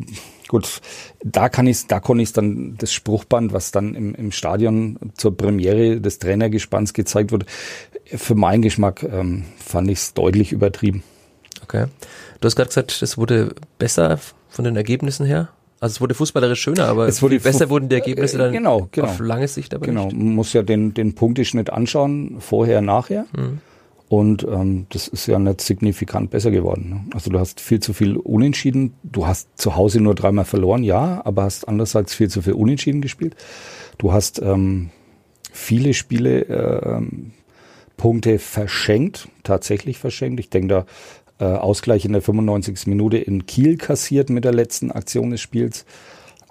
gut, 0.48 0.80
da 1.24 1.48
kann 1.48 1.66
ich, 1.66 1.86
da 1.86 2.00
konnte 2.00 2.22
ich 2.22 2.32
dann 2.32 2.76
das 2.78 2.92
Spruchband, 2.92 3.52
was 3.52 3.70
dann 3.70 3.94
im, 3.94 4.14
im 4.14 4.32
Stadion 4.32 4.98
zur 5.16 5.36
Premiere 5.36 6.00
des 6.00 6.18
Trainergespanns 6.18 6.92
gezeigt 6.94 7.32
wurde, 7.32 7.46
für 8.06 8.34
meinen 8.34 8.62
Geschmack 8.62 9.02
ähm, 9.02 9.44
fand 9.58 9.90
ich 9.90 9.98
es 9.98 10.14
deutlich 10.14 10.52
übertrieben. 10.52 11.02
Okay. 11.62 11.86
Du 12.40 12.46
hast 12.46 12.56
gerade 12.56 12.68
gesagt, 12.68 13.02
es 13.02 13.18
wurde 13.18 13.54
besser 13.78 14.18
von 14.48 14.64
den 14.64 14.76
Ergebnissen 14.76 15.26
her. 15.26 15.50
Also 15.78 15.94
es 15.94 16.00
wurde 16.00 16.14
fußballerisch 16.14 16.60
schöner, 16.60 16.86
aber 16.86 17.06
Es 17.08 17.22
wurde 17.22 17.38
besser 17.40 17.70
wurden 17.70 17.88
die 17.88 17.94
Ergebnisse 17.94 18.36
dann 18.36 18.50
Äh, 18.50 18.56
genau, 18.56 18.88
genau. 18.92 19.08
auf 19.08 19.18
lange 19.20 19.48
Sicht 19.48 19.72
aber 19.74 19.86
Genau, 19.86 20.06
nicht. 20.06 20.16
man 20.16 20.34
muss 20.34 20.52
ja 20.52 20.62
den, 20.62 20.92
den 20.92 21.14
Punkteschnitt 21.14 21.70
anschauen, 21.70 22.36
vorher, 22.40 22.80
nachher. 22.82 23.24
Und 24.10 24.42
ähm, 24.42 24.86
das 24.88 25.06
ist 25.06 25.28
ja 25.28 25.38
nicht 25.38 25.60
signifikant 25.60 26.30
besser 26.30 26.50
geworden. 26.50 26.90
Ne? 26.90 27.04
Also 27.14 27.30
du 27.30 27.38
hast 27.38 27.60
viel 27.60 27.78
zu 27.78 27.92
viel 27.92 28.16
Unentschieden. 28.16 28.94
Du 29.04 29.28
hast 29.28 29.48
zu 29.54 29.76
Hause 29.76 30.00
nur 30.00 30.16
dreimal 30.16 30.44
verloren, 30.44 30.82
ja, 30.82 31.22
aber 31.24 31.44
hast 31.44 31.68
andererseits 31.68 32.12
viel 32.12 32.28
zu 32.28 32.42
viel 32.42 32.54
Unentschieden 32.54 33.02
gespielt. 33.02 33.36
Du 33.98 34.12
hast 34.12 34.42
ähm, 34.42 34.90
viele 35.52 35.94
Spiele 35.94 36.40
äh, 36.48 37.02
Punkte 37.96 38.40
verschenkt, 38.40 39.28
tatsächlich 39.44 39.98
verschenkt. 39.98 40.40
Ich 40.40 40.50
denke 40.50 40.86
da 41.38 41.44
äh, 41.46 41.56
Ausgleich 41.56 42.04
in 42.04 42.12
der 42.12 42.20
95. 42.20 42.88
Minute 42.88 43.16
in 43.16 43.46
Kiel 43.46 43.76
kassiert 43.76 44.28
mit 44.28 44.44
der 44.44 44.52
letzten 44.52 44.90
Aktion 44.90 45.30
des 45.30 45.40
Spiels. 45.40 45.84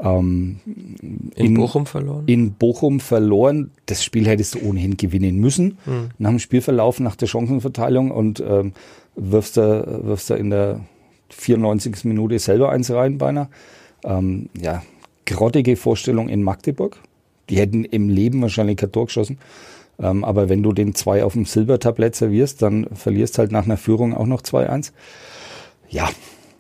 Ähm, 0.02 0.60
In, 1.36 1.56
Bochum 1.56 1.86
verloren. 1.86 2.24
in 2.28 2.54
Bochum 2.54 3.00
verloren. 3.00 3.72
Das 3.86 4.04
Spiel 4.04 4.28
hättest 4.28 4.56
du 4.56 4.60
ohnehin 4.62 4.96
gewinnen 4.98 5.38
müssen. 5.38 5.78
Hm. 5.86 6.10
Nach 6.18 6.30
dem 6.30 6.40
Spielverlauf, 6.40 7.00
nach 7.00 7.16
der 7.16 7.28
Chancenverteilung 7.28 8.12
und 8.12 8.40
ähm, 8.46 8.74
wirfst 9.16 9.58
da 9.58 9.84
wirfst 10.04 10.30
da 10.30 10.36
in 10.36 10.50
der 10.50 10.82
94. 11.32 12.06
Minute 12.06 12.40
selber 12.40 12.70
eins 12.72 12.90
rein 12.92 13.18
beinahe. 13.18 13.50
Ähm, 14.04 14.50
ja, 14.60 14.84
grottige 15.26 15.76
Vorstellung 15.76 16.30
in 16.30 16.44
Magdeburg. 16.44 16.98
Die 17.50 17.58
hätten 17.58 17.84
im 17.84 18.10
Leben 18.10 18.42
wahrscheinlich 18.42 18.78
kein 18.78 18.92
Tor 18.92 19.08
geschossen. 19.08 19.38
Ähm, 20.00 20.24
aber 20.24 20.48
wenn 20.48 20.64
du 20.64 20.72
den 20.72 20.96
zwei 20.96 21.24
auf 21.24 21.34
dem 21.34 21.46
Silbertablett 21.46 22.16
servierst, 22.16 22.62
dann 22.62 22.88
verlierst 22.94 23.38
halt 23.38 23.52
nach 23.52 23.66
einer 23.66 23.78
Führung 23.78 24.14
auch 24.16 24.28
noch 24.28 24.42
2-1. 24.42 24.92
Ja, 25.90 26.10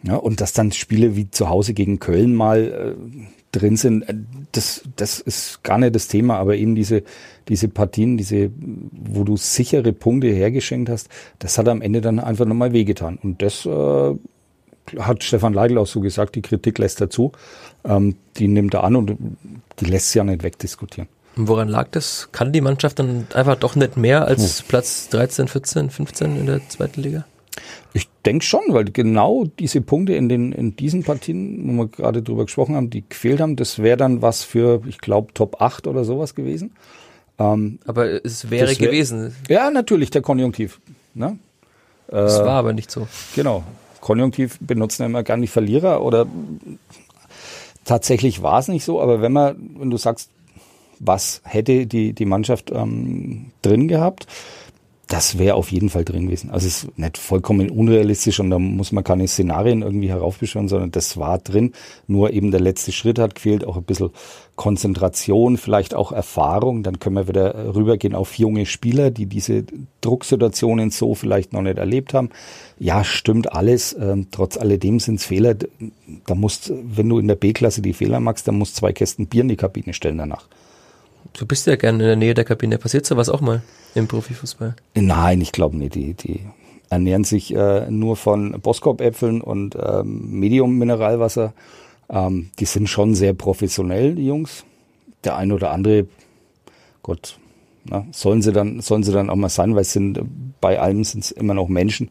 ja, 0.03 0.15
und 0.15 0.41
dass 0.41 0.53
dann 0.53 0.71
Spiele 0.71 1.15
wie 1.15 1.29
zu 1.29 1.49
Hause 1.49 1.73
gegen 1.73 1.99
Köln 1.99 2.33
mal 2.33 2.95
äh, 2.97 3.27
drin 3.51 3.75
sind, 3.75 4.03
äh, 4.03 4.15
das, 4.51 4.83
das 4.95 5.19
ist 5.19 5.63
gar 5.63 5.77
nicht 5.77 5.95
das 5.95 6.07
Thema, 6.07 6.37
aber 6.37 6.55
eben 6.55 6.75
diese, 6.75 7.03
diese 7.47 7.67
Partien, 7.67 8.17
diese, 8.17 8.51
wo 8.57 9.23
du 9.23 9.35
sichere 9.37 9.91
Punkte 9.91 10.27
hergeschenkt 10.27 10.89
hast, 10.89 11.09
das 11.39 11.57
hat 11.57 11.67
am 11.67 11.81
Ende 11.81 12.01
dann 12.01 12.19
einfach 12.19 12.45
nochmal 12.45 12.71
wehgetan. 12.73 13.19
Und 13.21 13.41
das 13.41 13.65
äh, 13.65 14.15
hat 14.97 15.23
Stefan 15.23 15.53
Leitl 15.53 15.77
auch 15.77 15.87
so 15.87 15.99
gesagt, 15.99 16.35
die 16.35 16.41
Kritik 16.41 16.77
lässt 16.77 17.01
er 17.01 17.09
zu, 17.09 17.33
ähm, 17.83 18.15
die 18.37 18.47
nimmt 18.47 18.73
er 18.73 18.83
an 18.83 18.95
und 18.95 19.17
die 19.79 19.85
lässt 19.85 20.11
sie 20.11 20.19
ja 20.19 20.23
nicht 20.23 20.43
wegdiskutieren. 20.43 21.09
Und 21.35 21.47
woran 21.47 21.67
lag 21.67 21.87
das? 21.91 22.29
Kann 22.31 22.51
die 22.51 22.61
Mannschaft 22.61 22.99
dann 22.99 23.27
einfach 23.33 23.55
doch 23.55 23.75
nicht 23.75 23.97
mehr 23.97 24.25
als 24.25 24.61
Platz 24.63 25.09
13, 25.09 25.47
14, 25.47 25.89
15 25.89 26.37
in 26.37 26.45
der 26.45 26.67
zweiten 26.69 27.01
Liga? 27.01 27.25
Ich 27.93 28.07
denke 28.25 28.45
schon, 28.45 28.61
weil 28.69 28.85
genau 28.85 29.45
diese 29.59 29.81
Punkte 29.81 30.13
in 30.13 30.29
den 30.29 30.51
in 30.51 30.75
diesen 30.75 31.03
Partien, 31.03 31.67
wo 31.67 31.83
wir 31.83 31.87
gerade 31.87 32.21
drüber 32.21 32.45
gesprochen 32.45 32.75
haben, 32.75 32.89
die 32.89 33.03
gefehlt 33.07 33.39
haben, 33.41 33.55
das 33.55 33.79
wäre 33.79 33.97
dann 33.97 34.21
was 34.21 34.43
für, 34.43 34.81
ich 34.87 34.99
glaube, 34.99 35.33
Top 35.33 35.61
8 35.61 35.87
oder 35.87 36.03
sowas 36.03 36.35
gewesen. 36.35 36.71
Aber 37.37 38.25
es 38.25 38.49
wäre 38.51 38.67
Das 38.67 38.79
wär- 38.79 38.87
gewesen. 38.87 39.33
Ja, 39.47 39.71
natürlich, 39.71 40.09
der 40.11 40.21
Konjunktiv. 40.21 40.79
Ne? 41.13 41.37
Es 42.07 42.39
war 42.39 42.49
aber 42.59 42.73
nicht 42.73 42.91
so. 42.91 43.07
Genau. 43.35 43.63
Konjunktiv 44.01 44.57
benutzen 44.61 45.03
immer 45.05 45.23
gar 45.23 45.37
nicht 45.37 45.51
Verlierer 45.51 46.01
oder 46.03 46.25
tatsächlich 47.85 48.41
war 48.41 48.59
es 48.59 48.67
nicht 48.67 48.83
so, 48.85 49.01
aber 49.01 49.21
wenn 49.21 49.31
man, 49.33 49.55
wenn 49.77 49.89
du 49.89 49.97
sagst, 49.97 50.29
was 50.99 51.41
hätte 51.45 51.85
die, 51.87 52.13
die 52.13 52.25
Mannschaft 52.25 52.71
ähm, 52.71 53.51
drin 53.61 53.87
gehabt, 53.87 54.27
das 55.09 55.39
wäre 55.39 55.55
auf 55.55 55.71
jeden 55.71 55.89
Fall 55.89 56.05
drin 56.05 56.27
gewesen. 56.27 56.51
Also 56.51 56.67
es 56.67 56.83
ist 56.83 56.97
nicht 56.99 57.17
vollkommen 57.17 57.71
unrealistisch 57.71 58.39
und 58.39 58.51
da 58.51 58.59
muss 58.59 58.91
man 58.91 59.03
keine 59.03 59.27
Szenarien 59.27 59.81
irgendwie 59.81 60.09
heraufbeschwören, 60.09 60.67
sondern 60.67 60.91
das 60.91 61.17
war 61.17 61.39
drin. 61.39 61.73
Nur 62.05 62.31
eben 62.31 62.51
der 62.51 62.59
letzte 62.59 62.91
Schritt 62.91 63.17
hat 63.17 63.33
gefehlt, 63.33 63.65
auch 63.65 63.75
ein 63.75 63.83
bisschen 63.83 64.11
Konzentration, 64.55 65.57
vielleicht 65.57 65.95
auch 65.95 66.11
Erfahrung. 66.11 66.83
Dann 66.83 66.99
können 66.99 67.15
wir 67.15 67.27
wieder 67.27 67.73
rübergehen 67.73 68.13
auf 68.13 68.37
junge 68.37 68.67
Spieler, 68.67 69.09
die 69.09 69.25
diese 69.25 69.65
Drucksituationen 70.01 70.91
so 70.91 71.15
vielleicht 71.15 71.53
noch 71.53 71.63
nicht 71.63 71.79
erlebt 71.79 72.13
haben. 72.13 72.29
Ja, 72.77 73.03
stimmt 73.03 73.51
alles. 73.51 73.97
Ähm, 73.99 74.27
trotz 74.29 74.57
alledem 74.57 74.99
sind 74.99 75.15
es 75.15 75.25
Fehler. 75.25 75.55
Da 76.27 76.35
musst, 76.35 76.71
wenn 76.83 77.09
du 77.09 77.17
in 77.17 77.27
der 77.27 77.35
B-Klasse 77.35 77.81
die 77.81 77.93
Fehler 77.93 78.19
machst, 78.19 78.47
dann 78.47 78.59
musst 78.59 78.75
zwei 78.75 78.93
Kästen 78.93 79.25
Bier 79.25 79.41
in 79.41 79.47
die 79.47 79.55
Kabine 79.55 79.93
stellen 79.93 80.19
danach. 80.19 80.47
Du 81.33 81.45
bist 81.45 81.67
ja 81.67 81.75
gerne 81.75 81.99
in 81.99 82.07
der 82.07 82.15
Nähe 82.15 82.33
der 82.33 82.45
Kabine. 82.45 82.77
Passiert 82.77 83.05
sowas 83.05 83.29
auch 83.29 83.41
mal 83.41 83.61
im 83.95 84.07
Profifußball? 84.07 84.75
Nein, 84.95 85.41
ich 85.41 85.51
glaube 85.51 85.77
nicht. 85.77 85.95
Die, 85.95 86.13
die 86.13 86.41
ernähren 86.89 87.23
sich 87.23 87.53
äh, 87.55 87.89
nur 87.89 88.15
von 88.15 88.59
Boskop-Äpfeln 88.59 89.41
und 89.41 89.75
ähm, 89.75 90.39
Medium-Mineralwasser. 90.39 91.53
Ähm, 92.09 92.49
die 92.59 92.65
sind 92.65 92.89
schon 92.89 93.15
sehr 93.15 93.33
professionell, 93.33 94.15
die 94.15 94.25
Jungs. 94.25 94.65
Der 95.23 95.35
eine 95.35 95.53
oder 95.53 95.71
andere, 95.71 96.07
Gott, 97.03 97.37
na, 97.83 98.05
sollen 98.11 98.41
sie 98.41 98.51
dann, 98.51 98.81
sollen 98.81 99.03
sie 99.03 99.11
dann 99.11 99.29
auch 99.29 99.35
mal 99.35 99.49
sein, 99.49 99.75
weil 99.75 99.81
es 99.81 99.93
sind 99.93 100.19
bei 100.61 100.79
allem 100.79 101.03
sind 101.03 101.23
es 101.23 101.31
immer 101.31 101.53
noch 101.53 101.67
Menschen. 101.67 102.09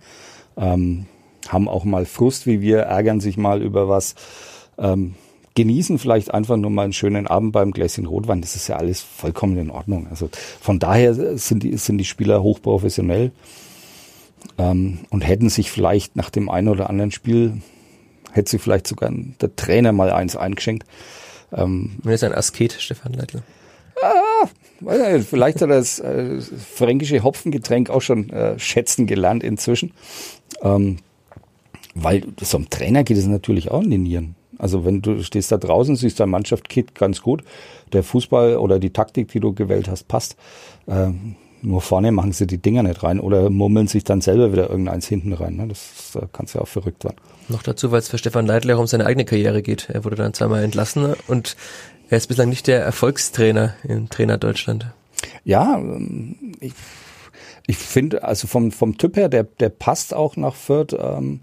Ähm, 0.57 1.07
haben 1.49 1.69
auch 1.69 1.85
mal 1.85 2.05
Frust 2.05 2.47
wie 2.47 2.61
wir, 2.61 2.81
ärgern 2.81 3.21
sich 3.21 3.37
mal 3.37 3.63
über 3.63 3.89
was. 3.89 4.15
Ähm, 4.77 5.15
genießen 5.59 5.99
vielleicht 5.99 6.33
einfach 6.33 6.57
nur 6.57 6.71
mal 6.71 6.85
einen 6.85 6.93
schönen 6.93 7.27
Abend 7.27 7.51
beim 7.51 7.73
Gläschen 7.73 8.07
Rotwein. 8.07 8.41
Das 8.41 8.55
ist 8.55 8.69
ja 8.69 8.77
alles 8.77 9.01
vollkommen 9.01 9.59
in 9.59 9.71
Ordnung. 9.71 10.07
Also 10.09 10.31
von 10.61 10.79
daher 10.79 11.37
sind 11.37 11.65
die, 11.65 11.77
sind 11.77 11.99
die 11.99 12.05
Spieler 12.05 12.45
hochprofessionell 12.45 13.33
ähm, 14.57 15.01
und 15.11 15.23
hätten 15.23 15.49
sich 15.49 15.73
vielleicht 15.73 16.15
nach 16.15 16.31
dem 16.31 16.49
einen 16.49 16.69
oder 16.69 16.89
anderen 16.89 17.11
Spiel, 17.11 17.61
hätte 18.31 18.53
sich 18.53 18.63
vielleicht 18.63 18.87
sogar 18.87 19.11
der 19.13 19.57
Trainer 19.57 19.91
mal 19.91 20.13
eins 20.13 20.37
eingeschenkt. 20.37 20.87
Ähm, 21.53 21.97
Wenn 22.05 22.13
ist 22.13 22.23
ein 22.23 22.35
Asket, 22.35 22.75
Stefan 22.75 23.15
Leitl. 23.15 23.43
weiß 24.79 25.13
nicht, 25.13 25.29
vielleicht 25.29 25.61
hat 25.61 25.71
er 25.71 25.79
das 25.79 25.99
äh, 25.99 26.41
fränkische 26.41 27.25
Hopfengetränk 27.25 27.91
auch 27.91 28.03
schon 28.03 28.31
äh, 28.31 28.57
schätzen 28.61 29.09
gelernt 29.09 29.43
inzwischen. 29.43 29.91
Ähm, 30.63 30.99
weil 31.97 32.23
so 32.41 32.59
einem 32.59 32.71
Trainer 32.71 33.03
geht 33.03 33.17
es 33.17 33.27
natürlich 33.27 33.73
auch 33.73 33.83
in 33.83 33.91
die 33.91 33.99
Nieren. 33.99 34.37
Also 34.59 34.85
wenn 34.85 35.03
du 35.03 35.23
stehst 35.23 35.53
da 35.53 35.57
draußen, 35.57 35.97
siehst 35.97 36.21
deine 36.21 36.31
Mannschaft 36.31 36.69
kickt 36.69 36.95
ganz 36.95 37.23
gut, 37.23 37.43
der 37.93 38.03
Fußball 38.03 38.57
oder 38.57 38.79
die 38.79 38.91
Taktik, 38.91 39.29
die 39.29 39.41
du 39.41 39.55
gewählt 39.55 39.89
hast, 39.89 40.09
passt. 40.09 40.37
Ähm, 40.87 41.37
nur 41.61 41.81
vorne 41.81 42.13
machen 42.13 42.33
sie 42.33 42.47
die 42.47 42.59
Dinger 42.59 42.83
nicht 42.85 43.03
rein 43.03 43.19
oder 43.19 43.51
murmeln 43.51 43.89
sich 43.89 44.05
dann 44.05 44.21
selber 44.21 44.53
wieder 44.53 44.71
irgendeins 44.71 45.09
hinten 45.09 45.33
rein. 45.33 45.57
Ne? 45.57 45.67
Das 45.69 46.11
da 46.13 46.29
kannst 46.33 46.55
ja 46.55 46.61
auch 46.61 46.69
verrückt 46.69 47.05
werden. 47.05 47.17
Noch 47.49 47.63
dazu, 47.63 47.91
weil 47.91 47.99
es 47.99 48.09
für 48.09 48.19
Stefan 48.19 48.47
Leitl 48.47 48.71
auch 48.73 48.79
um 48.79 48.87
seine 48.87 49.07
eigene 49.07 49.25
Karriere 49.25 49.63
geht. 49.63 49.89
Er 49.91 50.05
wurde 50.05 50.17
dann 50.17 50.35
zweimal 50.35 50.63
entlassen 50.63 51.15
und 51.27 51.57
er 52.11 52.19
ist 52.19 52.29
bislang 52.29 52.49
nicht 52.49 52.67
der 52.67 52.83
Erfolgstrainer 52.83 53.75
im 53.83 54.09
Trainer 54.09 54.39
Deutschland. 54.39 54.87
Ja, 55.45 55.77
ähm, 55.79 56.37
ich, 56.61 56.75
ich 57.67 57.77
finde, 57.77 58.23
also 58.23 58.47
vom, 58.47 58.71
vom 58.71 58.97
Typ 58.97 59.17
her, 59.17 59.29
der, 59.29 59.45
der 59.45 59.71
passt 59.71 60.15
auch 60.15 60.37
nach 60.37 60.55
Fürth. 60.55 60.97
Ähm, 60.99 61.41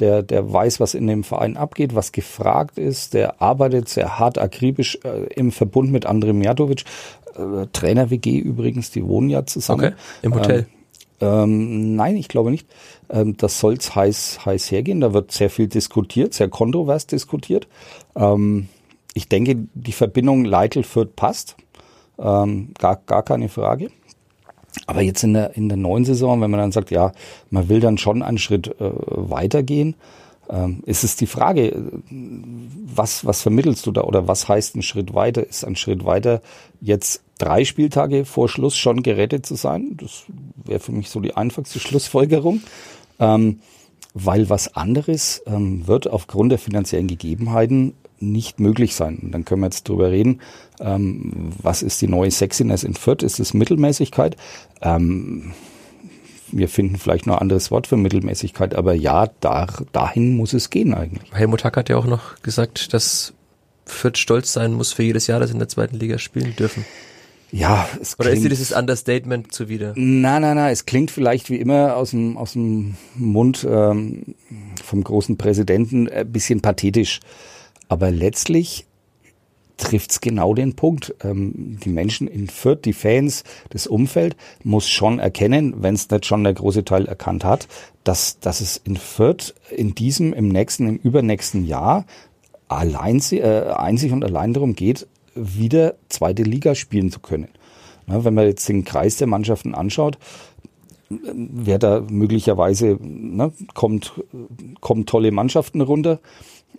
der, 0.00 0.22
der 0.22 0.52
weiß, 0.52 0.80
was 0.80 0.94
in 0.94 1.06
dem 1.06 1.24
Verein 1.24 1.56
abgeht, 1.56 1.94
was 1.94 2.12
gefragt 2.12 2.78
ist. 2.78 3.14
Der 3.14 3.42
arbeitet 3.42 3.88
sehr 3.88 4.18
hart, 4.18 4.38
akribisch 4.38 4.98
äh, 5.04 5.32
im 5.34 5.52
Verbund 5.52 5.90
mit 5.90 6.06
André 6.08 6.32
Mijatovic. 6.32 6.84
Äh, 7.36 7.66
Trainer-WG 7.72 8.38
übrigens, 8.38 8.90
die 8.90 9.04
wohnen 9.04 9.30
ja 9.30 9.44
zusammen. 9.46 9.86
Okay, 9.86 9.94
im 10.22 10.34
Hotel. 10.34 10.66
Ähm, 11.20 11.96
nein, 11.96 12.16
ich 12.16 12.28
glaube 12.28 12.50
nicht. 12.50 12.68
Ähm, 13.08 13.36
das 13.36 13.58
soll's 13.58 13.94
heiß, 13.94 14.46
heiß 14.46 14.70
hergehen. 14.70 15.00
Da 15.00 15.12
wird 15.12 15.32
sehr 15.32 15.50
viel 15.50 15.66
diskutiert, 15.66 16.34
sehr 16.34 16.48
kontrovers 16.48 17.06
diskutiert. 17.06 17.66
Ähm, 18.14 18.68
ich 19.14 19.28
denke, 19.28 19.56
die 19.74 19.92
Verbindung 19.92 20.44
Leitl-Fürth 20.44 21.16
passt. 21.16 21.56
Ähm, 22.18 22.72
gar, 22.78 22.96
gar 23.06 23.22
keine 23.22 23.48
Frage. 23.48 23.90
Aber 24.86 25.02
jetzt 25.02 25.22
in 25.22 25.34
der, 25.34 25.56
in 25.56 25.68
der 25.68 25.78
neuen 25.78 26.04
Saison, 26.04 26.40
wenn 26.40 26.50
man 26.50 26.60
dann 26.60 26.72
sagt, 26.72 26.90
ja, 26.90 27.12
man 27.50 27.68
will 27.68 27.80
dann 27.80 27.98
schon 27.98 28.22
einen 28.22 28.38
Schritt 28.38 28.68
äh, 28.80 28.90
weitergehen, 28.90 29.94
ähm, 30.50 30.82
ist 30.86 31.04
es 31.04 31.16
die 31.16 31.26
Frage, 31.26 31.72
äh, 31.72 31.82
was, 32.10 33.24
was 33.24 33.42
vermittelst 33.42 33.86
du 33.86 33.92
da 33.92 34.02
oder 34.02 34.28
was 34.28 34.48
heißt 34.48 34.76
ein 34.76 34.82
Schritt 34.82 35.14
weiter? 35.14 35.46
Ist 35.46 35.64
ein 35.64 35.76
Schritt 35.76 36.04
weiter 36.04 36.40
jetzt 36.80 37.22
drei 37.38 37.64
Spieltage 37.64 38.24
vor 38.24 38.48
Schluss 38.48 38.76
schon 38.76 39.02
gerettet 39.02 39.44
zu 39.44 39.56
sein? 39.56 39.96
Das 40.00 40.24
wäre 40.64 40.80
für 40.80 40.92
mich 40.92 41.10
so 41.10 41.20
die 41.20 41.36
einfachste 41.36 41.78
Schlussfolgerung. 41.80 42.62
Ähm, 43.18 43.60
weil 44.14 44.48
was 44.48 44.74
anderes 44.74 45.42
ähm, 45.46 45.86
wird 45.86 46.08
aufgrund 46.08 46.50
der 46.50 46.58
finanziellen 46.58 47.06
Gegebenheiten 47.06 47.94
nicht 48.20 48.60
möglich 48.60 48.94
sein. 48.94 49.18
Und 49.22 49.32
dann 49.32 49.44
können 49.44 49.62
wir 49.62 49.66
jetzt 49.66 49.88
drüber 49.88 50.10
reden, 50.10 50.40
ähm, 50.80 51.52
was 51.62 51.82
ist 51.82 52.00
die 52.02 52.08
neue 52.08 52.30
Sexiness 52.30 52.84
in 52.84 52.94
Fürth? 52.94 53.22
Ist 53.22 53.40
es 53.40 53.54
Mittelmäßigkeit? 53.54 54.36
Ähm, 54.82 55.52
wir 56.50 56.68
finden 56.68 56.96
vielleicht 56.96 57.26
noch 57.26 57.36
ein 57.36 57.42
anderes 57.42 57.70
Wort 57.70 57.86
für 57.86 57.96
Mittelmäßigkeit, 57.96 58.74
aber 58.74 58.94
ja, 58.94 59.28
da, 59.40 59.66
dahin 59.92 60.36
muss 60.36 60.54
es 60.54 60.70
gehen 60.70 60.94
eigentlich. 60.94 61.30
Helmut 61.32 61.64
Hack 61.64 61.76
hat 61.76 61.88
ja 61.88 61.96
auch 61.96 62.06
noch 62.06 62.40
gesagt, 62.42 62.94
dass 62.94 63.34
Fürth 63.84 64.18
stolz 64.18 64.52
sein 64.52 64.72
muss 64.72 64.92
für 64.92 65.02
jedes 65.02 65.26
Jahr, 65.26 65.40
dass 65.40 65.50
sie 65.50 65.54
in 65.54 65.58
der 65.58 65.68
zweiten 65.68 65.96
Liga 65.96 66.18
spielen 66.18 66.54
dürfen. 66.56 66.84
Ja, 67.50 67.88
es 68.00 68.18
Oder 68.18 68.28
ist 68.30 68.36
dir 68.36 68.40
klingt, 68.40 68.52
dieses 68.52 68.72
Understatement 68.72 69.52
zuwider? 69.52 69.94
na, 69.96 70.38
na, 70.38 70.54
na, 70.54 70.70
es 70.70 70.84
klingt 70.84 71.10
vielleicht 71.10 71.48
wie 71.48 71.56
immer 71.56 71.96
aus 71.96 72.10
dem, 72.10 72.36
aus 72.36 72.52
dem 72.52 72.96
Mund 73.14 73.66
ähm, 73.68 74.34
vom 74.84 75.02
großen 75.02 75.38
Präsidenten 75.38 76.08
ein 76.10 76.30
bisschen 76.30 76.60
pathetisch. 76.60 77.20
Aber 77.88 78.10
letztlich 78.10 78.86
trifft's 79.78 80.20
genau 80.20 80.54
den 80.54 80.74
Punkt. 80.74 81.14
Ähm, 81.22 81.78
die 81.82 81.88
Menschen 81.88 82.28
in 82.28 82.48
Fürth, 82.48 82.84
die 82.84 82.92
Fans, 82.92 83.44
das 83.70 83.86
Umfeld 83.86 84.36
muss 84.62 84.88
schon 84.88 85.18
erkennen, 85.18 85.82
wenn 85.82 85.94
es 85.94 86.10
nicht 86.10 86.26
schon 86.26 86.44
der 86.44 86.54
große 86.54 86.84
Teil 86.84 87.06
erkannt 87.06 87.44
hat, 87.44 87.68
dass, 88.04 88.40
dass 88.40 88.60
es 88.60 88.76
in 88.76 88.96
Fürth 88.96 89.54
in 89.70 89.94
diesem, 89.94 90.32
im 90.32 90.48
nächsten, 90.48 90.88
im 90.88 90.96
übernächsten 90.96 91.64
Jahr 91.64 92.04
allein, 92.68 93.22
äh, 93.30 93.72
einzig 93.74 94.12
und 94.12 94.24
allein 94.24 94.52
darum 94.52 94.74
geht, 94.74 95.06
wieder 95.34 95.94
zweite 96.08 96.42
Liga 96.42 96.74
spielen 96.74 97.10
zu 97.10 97.20
können. 97.20 97.48
Na, 98.06 98.24
wenn 98.24 98.34
man 98.34 98.46
jetzt 98.46 98.68
den 98.68 98.84
Kreis 98.84 99.16
der 99.16 99.26
Mannschaften 99.26 99.74
anschaut, 99.74 100.18
wer 101.10 101.78
da 101.78 102.02
möglicherweise 102.10 102.98
ne, 103.00 103.52
kommt, 103.74 104.12
kommen 104.80 105.06
tolle 105.06 105.30
Mannschaften 105.30 105.80
runter. 105.80 106.20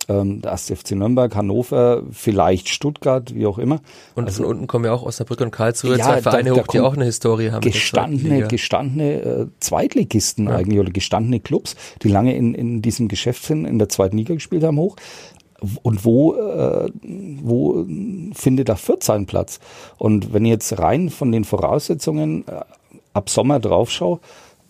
Ähm, 0.08 0.40
der 0.40 0.52
1. 0.52 0.70
FC 0.70 0.92
Nürnberg, 0.92 1.34
Hannover, 1.36 2.02
vielleicht 2.10 2.68
Stuttgart, 2.68 3.34
wie 3.34 3.44
auch 3.46 3.58
immer. 3.58 3.80
Und 4.14 4.30
von 4.30 4.44
unten 4.44 4.66
kommen 4.66 4.84
ja 4.86 4.92
auch 4.92 5.02
Osnabrück 5.02 5.40
und 5.40 5.50
Karlsruhe, 5.50 5.98
Ja, 5.98 6.04
zwei 6.04 6.14
da- 6.16 6.30
Vereine 6.30 6.50
da 6.50 6.56
hoch, 6.56 6.66
die 6.68 6.80
auch 6.80 6.94
eine 6.94 7.04
Historie 7.04 7.50
haben. 7.50 7.60
gestandene, 7.60 8.48
gestandene 8.48 9.12
äh, 9.22 9.46
Zweitligisten 9.60 10.48
eigentlich 10.48 10.78
oder 10.80 10.90
gestandene 10.90 11.38
Clubs, 11.40 11.76
die 12.02 12.08
lange 12.08 12.34
in, 12.34 12.54
in 12.54 12.82
diesem 12.82 13.08
Geschäft 13.08 13.44
sind, 13.44 13.66
in 13.66 13.78
der 13.78 13.88
zweiten 13.88 14.16
Liga 14.16 14.34
gespielt 14.34 14.64
haben, 14.64 14.78
hoch. 14.78 14.96
Und 15.82 16.04
wo, 16.06 16.34
äh, 16.34 16.88
wo 17.02 17.84
findet 18.32 18.68
da 18.70 18.76
Fürth 18.76 19.02
seinen 19.04 19.26
Platz? 19.26 19.60
Und 19.98 20.32
wenn 20.32 20.44
ich 20.46 20.50
jetzt 20.50 20.78
rein 20.78 21.10
von 21.10 21.30
den 21.30 21.44
Voraussetzungen 21.44 22.44
äh, 22.48 22.60
ab 23.12 23.28
Sommer 23.28 23.60
draufschaue, 23.60 24.20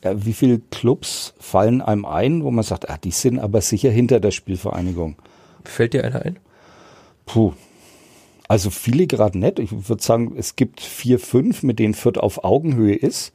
wie 0.02 0.32
viele 0.32 0.60
Clubs 0.70 1.34
fallen 1.38 1.80
einem 1.82 2.04
ein, 2.04 2.42
wo 2.44 2.50
man 2.50 2.64
sagt, 2.64 2.88
ah, 2.88 2.98
die 3.02 3.10
sind 3.10 3.38
aber 3.38 3.60
sicher 3.60 3.90
hinter 3.90 4.20
der 4.20 4.30
Spielvereinigung? 4.30 5.16
Fällt 5.64 5.94
dir 5.94 6.04
einer 6.04 6.24
ein? 6.24 6.38
Puh. 7.26 7.52
Also 8.48 8.70
viele 8.70 9.06
gerade 9.06 9.38
nicht. 9.38 9.58
Ich 9.58 9.88
würde 9.88 10.02
sagen, 10.02 10.34
es 10.36 10.56
gibt 10.56 10.80
vier, 10.80 11.20
fünf, 11.20 11.62
mit 11.62 11.78
denen 11.78 11.94
Fürth 11.94 12.18
auf 12.18 12.42
Augenhöhe 12.42 12.96
ist. 12.96 13.32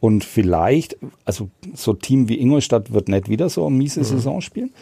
Und 0.00 0.24
vielleicht, 0.24 0.96
also 1.24 1.48
so 1.74 1.94
Team 1.94 2.28
wie 2.28 2.40
Ingolstadt 2.40 2.92
wird 2.92 3.08
nicht 3.08 3.28
wieder 3.28 3.48
so 3.48 3.66
eine 3.66 3.76
miese 3.76 4.04
Saison 4.04 4.40
spielen. 4.40 4.72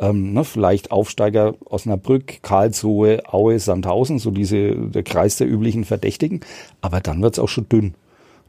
Ähm, 0.00 0.32
ne, 0.32 0.44
vielleicht 0.44 0.90
Aufsteiger 0.90 1.54
Osnabrück, 1.64 2.42
Karlsruhe, 2.42 3.22
Aue, 3.32 3.58
Sandhausen, 3.58 4.18
so 4.18 4.30
diese, 4.30 4.74
der 4.74 5.02
Kreis 5.02 5.36
der 5.36 5.48
üblichen 5.48 5.84
Verdächtigen. 5.84 6.40
Aber 6.80 7.00
dann 7.00 7.22
wird's 7.22 7.38
auch 7.38 7.48
schon 7.48 7.68
dünn. 7.68 7.94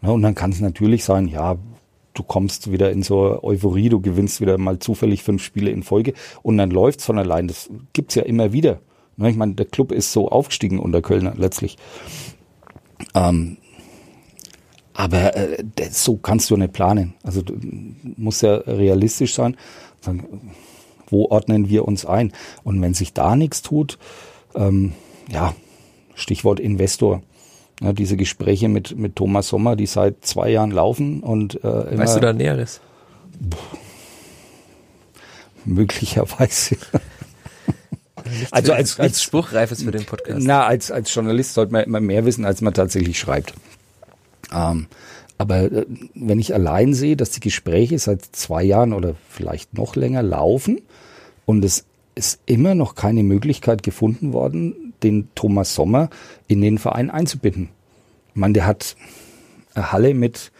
Ne, 0.01 0.11
und 0.11 0.21
dann 0.21 0.35
kann 0.35 0.51
es 0.51 0.59
natürlich 0.59 1.03
sein, 1.03 1.27
ja, 1.27 1.57
du 2.15 2.23
kommst 2.23 2.71
wieder 2.71 2.91
in 2.91 3.03
so 3.03 3.43
Euphorie, 3.43 3.89
du 3.89 4.01
gewinnst 4.01 4.41
wieder 4.41 4.57
mal 4.57 4.79
zufällig 4.79 5.23
fünf 5.23 5.43
Spiele 5.43 5.69
in 5.69 5.83
Folge 5.83 6.13
und 6.41 6.57
dann 6.57 6.71
läuft's 6.71 7.05
von 7.05 7.19
allein. 7.19 7.47
Das 7.47 7.69
gibt's 7.93 8.15
ja 8.15 8.23
immer 8.23 8.51
wieder. 8.51 8.79
Ne, 9.17 9.29
Ich 9.29 9.35
meine, 9.35 9.53
der 9.53 9.65
Club 9.65 9.91
ist 9.91 10.11
so 10.11 10.29
aufgestiegen 10.29 10.79
unter 10.79 11.01
Kölner 11.01 11.33
letztlich. 11.37 11.77
Ähm, 13.13 13.57
aber 14.93 15.35
äh, 15.35 15.63
so 15.91 16.15
kannst 16.15 16.49
du 16.49 16.57
nicht 16.57 16.73
planen. 16.73 17.13
Also 17.23 17.41
du 17.41 17.53
musst 18.17 18.41
ja 18.41 18.55
realistisch 18.55 19.35
sein. 19.35 19.57
Sagen, 20.01 20.53
wo 21.07 21.25
ordnen 21.29 21.69
wir 21.69 21.85
uns 21.85 22.05
ein? 22.05 22.31
Und 22.63 22.81
wenn 22.81 22.93
sich 22.93 23.13
da 23.13 23.35
nichts 23.35 23.61
tut, 23.61 23.99
ähm, 24.55 24.93
ja, 25.29 25.53
Stichwort 26.15 26.59
Investor. 26.61 27.21
Ja, 27.81 27.91
diese 27.93 28.15
Gespräche 28.15 28.69
mit, 28.69 28.97
mit 28.97 29.15
Thomas 29.15 29.49
Sommer, 29.49 29.75
die 29.75 29.85
seit 29.85 30.25
zwei 30.25 30.49
Jahren 30.49 30.71
laufen 30.71 31.21
und 31.21 31.55
äh, 31.63 31.67
immer 31.67 31.99
Weißt 31.99 32.15
du 32.15 32.19
da 32.21 32.33
Näheres? 32.33 32.79
möglicherweise. 35.65 36.77
Also 38.49 38.73
als, 38.73 38.99
als 38.99 39.21
Spruchreifes 39.21 39.83
für 39.83 39.91
den 39.91 40.03
Podcast. 40.03 40.39
Na, 40.41 40.65
als, 40.65 40.89
als 40.89 41.13
Journalist 41.13 41.53
sollte 41.53 41.71
man 41.73 41.83
immer 41.83 41.99
mehr 41.99 42.25
wissen, 42.25 42.43
als 42.43 42.59
man 42.59 42.73
tatsächlich 42.73 43.19
schreibt. 43.19 43.53
Ähm, 44.51 44.87
aber 45.37 45.71
äh, 45.71 45.85
wenn 46.15 46.39
ich 46.39 46.53
allein 46.53 46.95
sehe, 46.95 47.15
dass 47.15 47.29
die 47.29 47.39
Gespräche 47.39 47.99
seit 47.99 48.23
zwei 48.23 48.63
Jahren 48.63 48.93
oder 48.93 49.13
vielleicht 49.29 49.75
noch 49.75 49.95
länger 49.95 50.23
laufen 50.23 50.81
und 51.45 51.63
es 51.63 51.85
ist 52.15 52.39
immer 52.47 52.73
noch 52.73 52.95
keine 52.95 53.21
Möglichkeit 53.21 53.83
gefunden 53.83 54.33
worden, 54.33 54.84
den 55.05 55.29
Thomas 55.35 55.75
Sommer 55.75 56.09
in 56.47 56.61
den 56.61 56.77
Verein 56.77 57.09
einzubinden. 57.09 57.69
Ich 58.29 58.35
meine, 58.35 58.53
der 58.53 58.65
hat 58.65 58.95
eine 59.73 59.91
Halle 59.91 60.13
mit 60.13 60.51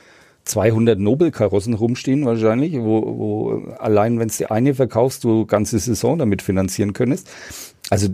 200 0.46 1.00
Nobelkarossen 1.00 1.74
rumstehen 1.74 2.26
wahrscheinlich, 2.26 2.74
wo, 2.76 3.02
wo 3.02 3.74
allein 3.80 4.20
wenn 4.20 4.30
es 4.30 4.38
die 4.38 4.46
eine 4.46 4.76
verkaufst, 4.76 5.24
du 5.24 5.46
ganze 5.46 5.80
Saison 5.80 6.18
damit 6.20 6.42
finanzieren 6.42 6.94
könntest. 6.94 7.28
Also 7.90 8.10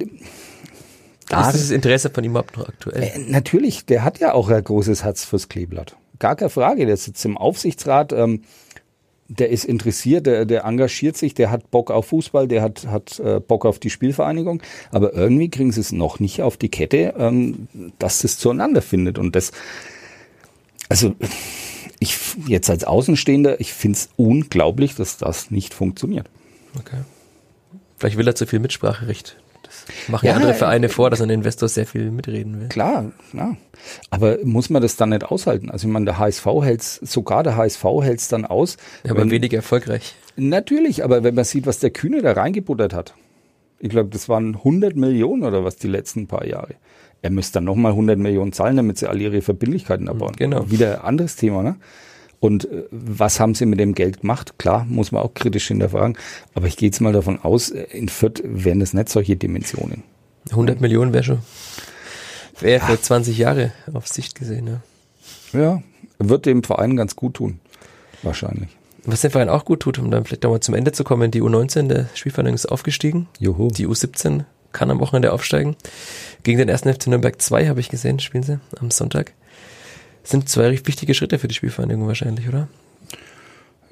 da 1.27 1.49
ist 1.49 1.53
das 1.53 1.71
Interesse 1.71 2.09
von 2.09 2.23
ihm 2.23 2.31
überhaupt 2.31 2.57
noch 2.57 2.67
aktuell? 2.67 3.03
äh, 3.03 3.19
natürlich, 3.19 3.85
der 3.85 4.03
hat 4.03 4.19
ja 4.19 4.33
auch 4.33 4.49
ein 4.49 4.63
großes 4.63 5.03
Herz 5.03 5.23
fürs 5.25 5.49
Kleeblatt. 5.49 5.95
Gar 6.19 6.35
keine 6.35 6.49
Frage, 6.49 6.85
der 6.85 6.97
sitzt 6.97 7.23
im 7.25 7.37
Aufsichtsrat, 7.37 8.13
ähm, 8.13 8.43
der 9.37 9.49
ist 9.49 9.63
interessiert, 9.63 10.25
der, 10.25 10.45
der 10.45 10.65
engagiert 10.65 11.15
sich, 11.15 11.33
der 11.33 11.51
hat 11.51 11.71
Bock 11.71 11.89
auf 11.89 12.07
Fußball, 12.07 12.47
der 12.47 12.61
hat, 12.61 12.87
hat 12.87 13.19
äh, 13.19 13.39
Bock 13.39 13.65
auf 13.65 13.79
die 13.79 13.89
Spielvereinigung, 13.89 14.61
aber 14.91 15.13
irgendwie 15.13 15.49
kriegen 15.49 15.71
sie 15.71 15.79
es 15.79 15.91
noch 15.91 16.19
nicht 16.19 16.41
auf 16.41 16.57
die 16.57 16.69
Kette, 16.69 17.13
ähm, 17.17 17.67
dass 17.97 18.19
das 18.19 18.37
zueinander 18.37 18.81
findet. 18.81 19.17
Und 19.17 19.35
das, 19.35 19.51
also 20.89 21.15
ich 21.99 22.17
jetzt 22.47 22.69
als 22.69 22.83
Außenstehender, 22.83 23.61
ich 23.61 23.73
finde 23.73 23.97
es 23.97 24.09
unglaublich, 24.17 24.95
dass 24.95 25.17
das 25.17 25.49
nicht 25.49 25.73
funktioniert. 25.73 26.27
Okay. 26.77 26.97
Vielleicht 27.97 28.17
will 28.17 28.27
er 28.27 28.35
zu 28.35 28.47
viel 28.47 28.59
Mitspracherecht. 28.59 29.37
Machen 30.07 30.25
ja, 30.25 30.33
andere 30.35 30.53
Vereine 30.53 30.89
vor, 30.89 31.09
dass 31.09 31.21
ein 31.21 31.29
Investor 31.29 31.67
sehr 31.69 31.85
viel 31.85 32.11
mitreden 32.11 32.59
will. 32.59 32.67
Klar, 32.69 33.11
ja. 33.33 33.55
Aber 34.09 34.37
muss 34.43 34.69
man 34.69 34.81
das 34.81 34.95
dann 34.95 35.09
nicht 35.09 35.23
aushalten? 35.25 35.69
Also 35.69 35.87
ich 35.87 35.93
meine, 35.93 36.05
der 36.05 36.17
HSV 36.19 36.45
hält's, 36.63 36.95
sogar 37.03 37.43
der 37.43 37.55
HSV 37.57 37.83
hält's 38.01 38.27
dann 38.27 38.45
aus. 38.45 38.77
Ja, 39.03 39.11
aber 39.11 39.21
wenn- 39.21 39.31
weniger 39.31 39.57
erfolgreich. 39.57 40.15
Natürlich, 40.35 41.03
aber 41.03 41.23
wenn 41.23 41.35
man 41.35 41.43
sieht, 41.45 41.65
was 41.65 41.79
der 41.79 41.89
Kühne 41.91 42.21
da 42.21 42.31
reingebuttert 42.33 42.93
hat, 42.93 43.13
ich 43.79 43.89
glaube, 43.89 44.09
das 44.09 44.29
waren 44.29 44.55
100 44.63 44.95
Millionen 44.95 45.43
oder 45.43 45.63
was 45.63 45.75
die 45.75 45.87
letzten 45.87 46.27
paar 46.27 46.45
Jahre. 46.45 46.75
Er 47.23 47.29
müsste 47.31 47.53
dann 47.55 47.65
nochmal 47.65 47.91
100 47.91 48.17
Millionen 48.17 48.53
zahlen, 48.53 48.77
damit 48.77 48.97
sie 48.97 49.07
alle 49.07 49.21
ihre 49.21 49.41
Verbindlichkeiten 49.41 50.07
abbauen. 50.07 50.33
genau. 50.37 50.69
Wieder 50.71 50.99
ein 51.01 51.05
anderes 51.05 51.35
Thema, 51.35 51.63
ne? 51.63 51.75
Und 52.41 52.65
äh, 52.65 52.83
was 52.89 53.39
haben 53.39 53.55
sie 53.55 53.65
mit 53.65 53.79
dem 53.79 53.95
Geld 53.95 54.21
gemacht? 54.21 54.57
Klar, 54.57 54.85
muss 54.89 55.13
man 55.13 55.21
auch 55.21 55.33
kritisch 55.33 55.67
hinterfragen. 55.67 56.17
Aber 56.55 56.67
ich 56.67 56.75
gehe 56.75 56.89
jetzt 56.89 56.99
mal 56.99 57.13
davon 57.13 57.39
aus, 57.39 57.69
äh, 57.69 57.83
in 57.91 58.09
Fürth 58.09 58.41
wären 58.43 58.81
das 58.81 58.93
nicht 58.93 59.07
solche 59.07 59.37
Dimensionen. 59.37 60.03
100 60.49 60.81
Millionen 60.81 61.13
wäre 61.13 61.23
schon. 61.23 61.39
Wäre 62.59 62.85
für 62.85 62.99
20 62.99 63.37
Jahre 63.37 63.71
auf 63.93 64.07
Sicht 64.07 64.35
gesehen, 64.35 64.67
ja. 64.67 64.81
Ja, 65.59 65.83
wird 66.17 66.45
dem 66.45 66.63
Verein 66.63 66.97
ganz 66.97 67.15
gut 67.15 67.35
tun. 67.35 67.59
Wahrscheinlich. 68.23 68.69
Was 69.05 69.21
dem 69.21 69.31
Verein 69.31 69.49
auch 69.49 69.65
gut 69.65 69.81
tut, 69.81 69.99
um 69.99 70.09
dann 70.09 70.25
vielleicht 70.25 70.43
nochmal 70.43 70.59
zum 70.59 70.75
Ende 70.75 70.91
zu 70.91 71.03
kommen, 71.03 71.31
die 71.31 71.41
U19 71.41 71.87
der 71.87 72.09
Spielvereinigung 72.15 72.55
ist 72.55 72.67
aufgestiegen. 72.67 73.27
Juhu. 73.39 73.69
Die 73.69 73.87
U17 73.87 74.45
kann 74.71 74.89
am 74.89 74.99
Wochenende 74.99 75.31
aufsteigen. 75.31 75.75
Gegen 76.43 76.57
den 76.57 76.69
ersten 76.69 76.91
FC 76.91 77.07
Nürnberg 77.07 77.39
2 77.39 77.67
habe 77.67 77.79
ich 77.79 77.89
gesehen, 77.89 78.19
spielen 78.19 78.43
sie 78.43 78.59
am 78.79 78.89
Sonntag. 78.89 79.33
Sind 80.23 80.49
zwei 80.49 80.71
wichtige 80.71 81.13
Schritte 81.13 81.39
für 81.39 81.47
die 81.47 81.55
Spielvereinigung 81.55 82.07
wahrscheinlich, 82.07 82.47
oder? 82.47 82.67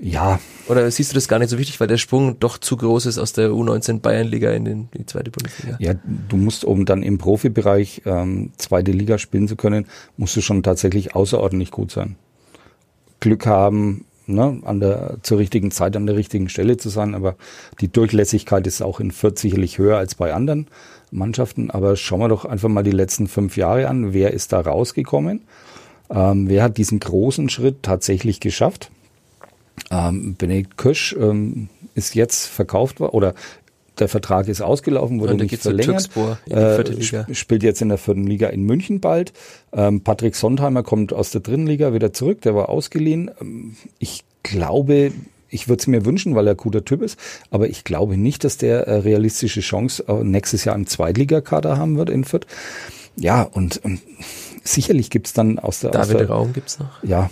Ja, 0.01 0.39
Oder 0.69 0.89
siehst 0.91 1.11
du 1.11 1.15
das 1.15 1.27
gar 1.27 1.39
nicht 1.39 1.49
so 1.49 1.57
wichtig, 1.57 1.79
weil 1.79 1.87
der 1.87 1.97
Sprung 1.97 2.39
doch 2.39 2.57
zu 2.57 2.77
groß 2.77 3.07
ist 3.07 3.17
aus 3.17 3.33
der 3.33 3.49
U19 3.49 3.99
Bayernliga 3.99 4.51
in, 4.51 4.63
den, 4.63 4.89
in 4.91 4.99
die 4.99 5.05
zweite 5.05 5.31
Bundesliga? 5.31 5.77
Ja, 5.79 5.93
du 6.29 6.37
musst, 6.37 6.63
um 6.63 6.85
dann 6.85 7.01
im 7.01 7.17
Profibereich 7.17 8.03
ähm, 8.05 8.51
zweite 8.57 8.91
Liga 8.91 9.17
spielen 9.17 9.47
zu 9.47 9.55
können, 9.55 9.87
musst 10.15 10.35
du 10.35 10.41
schon 10.41 10.63
tatsächlich 10.63 11.15
außerordentlich 11.15 11.71
gut 11.71 11.91
sein. 11.91 12.15
Glück 13.19 13.45
haben, 13.47 14.05
ne, 14.27 14.61
an 14.63 14.79
der, 14.79 15.17
zur 15.23 15.39
richtigen 15.39 15.71
Zeit 15.71 15.97
an 15.97 16.05
der 16.05 16.15
richtigen 16.15 16.49
Stelle 16.49 16.77
zu 16.77 16.89
sein, 16.89 17.15
aber 17.15 17.35
die 17.81 17.91
Durchlässigkeit 17.91 18.67
ist 18.67 18.81
auch 18.81 18.99
in 18.99 19.11
Fürth 19.11 19.39
sicherlich 19.39 19.79
höher 19.79 19.97
als 19.97 20.15
bei 20.15 20.33
anderen 20.33 20.67
Mannschaften. 21.11 21.71
Aber 21.71 21.95
schauen 21.95 22.21
wir 22.21 22.29
doch 22.29 22.45
einfach 22.45 22.69
mal 22.69 22.83
die 22.83 22.91
letzten 22.91 23.27
fünf 23.27 23.57
Jahre 23.57 23.87
an. 23.87 24.13
Wer 24.13 24.33
ist 24.33 24.53
da 24.53 24.61
rausgekommen? 24.61 25.41
Ähm, 26.09 26.49
wer 26.49 26.63
hat 26.63 26.77
diesen 26.77 26.99
großen 26.99 27.49
Schritt 27.49 27.83
tatsächlich 27.83 28.39
geschafft? 28.39 28.89
Ähm, 29.91 30.35
Benedikt 30.37 30.77
Kösch 30.77 31.15
ähm, 31.19 31.69
ist 31.95 32.15
jetzt 32.15 32.47
verkauft 32.47 32.99
worden 32.99 33.13
oder 33.13 33.33
der 33.99 34.07
Vertrag 34.07 34.47
ist 34.47 34.61
ausgelaufen, 34.61 35.19
wurde 35.19 35.35
nicht 35.35 35.61
verlängert. 35.61 36.09
Türkspor 36.13 36.37
in 36.45 36.55
die 36.55 37.15
Äh, 37.15 37.35
Spielt 37.35 37.63
jetzt 37.63 37.81
in 37.81 37.89
der 37.89 37.97
vierten 37.97 38.25
Liga 38.25 38.47
in 38.47 38.63
München 38.63 39.01
bald. 39.01 39.33
Ähm, 39.73 40.01
Patrick 40.01 40.35
Sondheimer 40.35 40.83
kommt 40.83 41.11
aus 41.11 41.31
der 41.31 41.41
dritten 41.41 41.67
Liga 41.67 41.93
wieder 41.93 42.13
zurück, 42.13 42.41
der 42.41 42.55
war 42.55 42.69
ausgeliehen. 42.69 43.29
Ähm, 43.41 43.75
ich 43.99 44.23
glaube, 44.43 45.11
ich 45.49 45.67
würde 45.67 45.81
es 45.81 45.87
mir 45.87 46.05
wünschen, 46.05 46.35
weil 46.35 46.47
er 46.47 46.53
ein 46.53 46.57
guter 46.57 46.85
Typ 46.85 47.01
ist, 47.01 47.19
aber 47.51 47.69
ich 47.69 47.83
glaube 47.83 48.17
nicht, 48.17 48.43
dass 48.43 48.57
der 48.57 48.87
äh, 48.87 48.95
realistische 48.99 49.61
Chance 49.61 50.05
äh, 50.07 50.23
nächstes 50.23 50.63
Jahr 50.63 50.75
im 50.75 50.87
Zweitligakader 50.87 51.77
haben 51.77 51.97
wird 51.97 52.09
in 52.09 52.23
Fürth. 52.23 52.47
Ja, 53.15 53.41
und, 53.43 53.83
und 53.83 53.99
sicherlich 54.63 55.09
gibt's 55.09 55.33
dann 55.33 55.59
aus 55.59 55.79
der... 55.79 55.91
David 55.91 56.15
aus 56.15 56.19
der, 56.19 56.29
Raum 56.29 56.53
gibt's 56.53 56.79
noch. 56.79 57.03
Ja, 57.03 57.29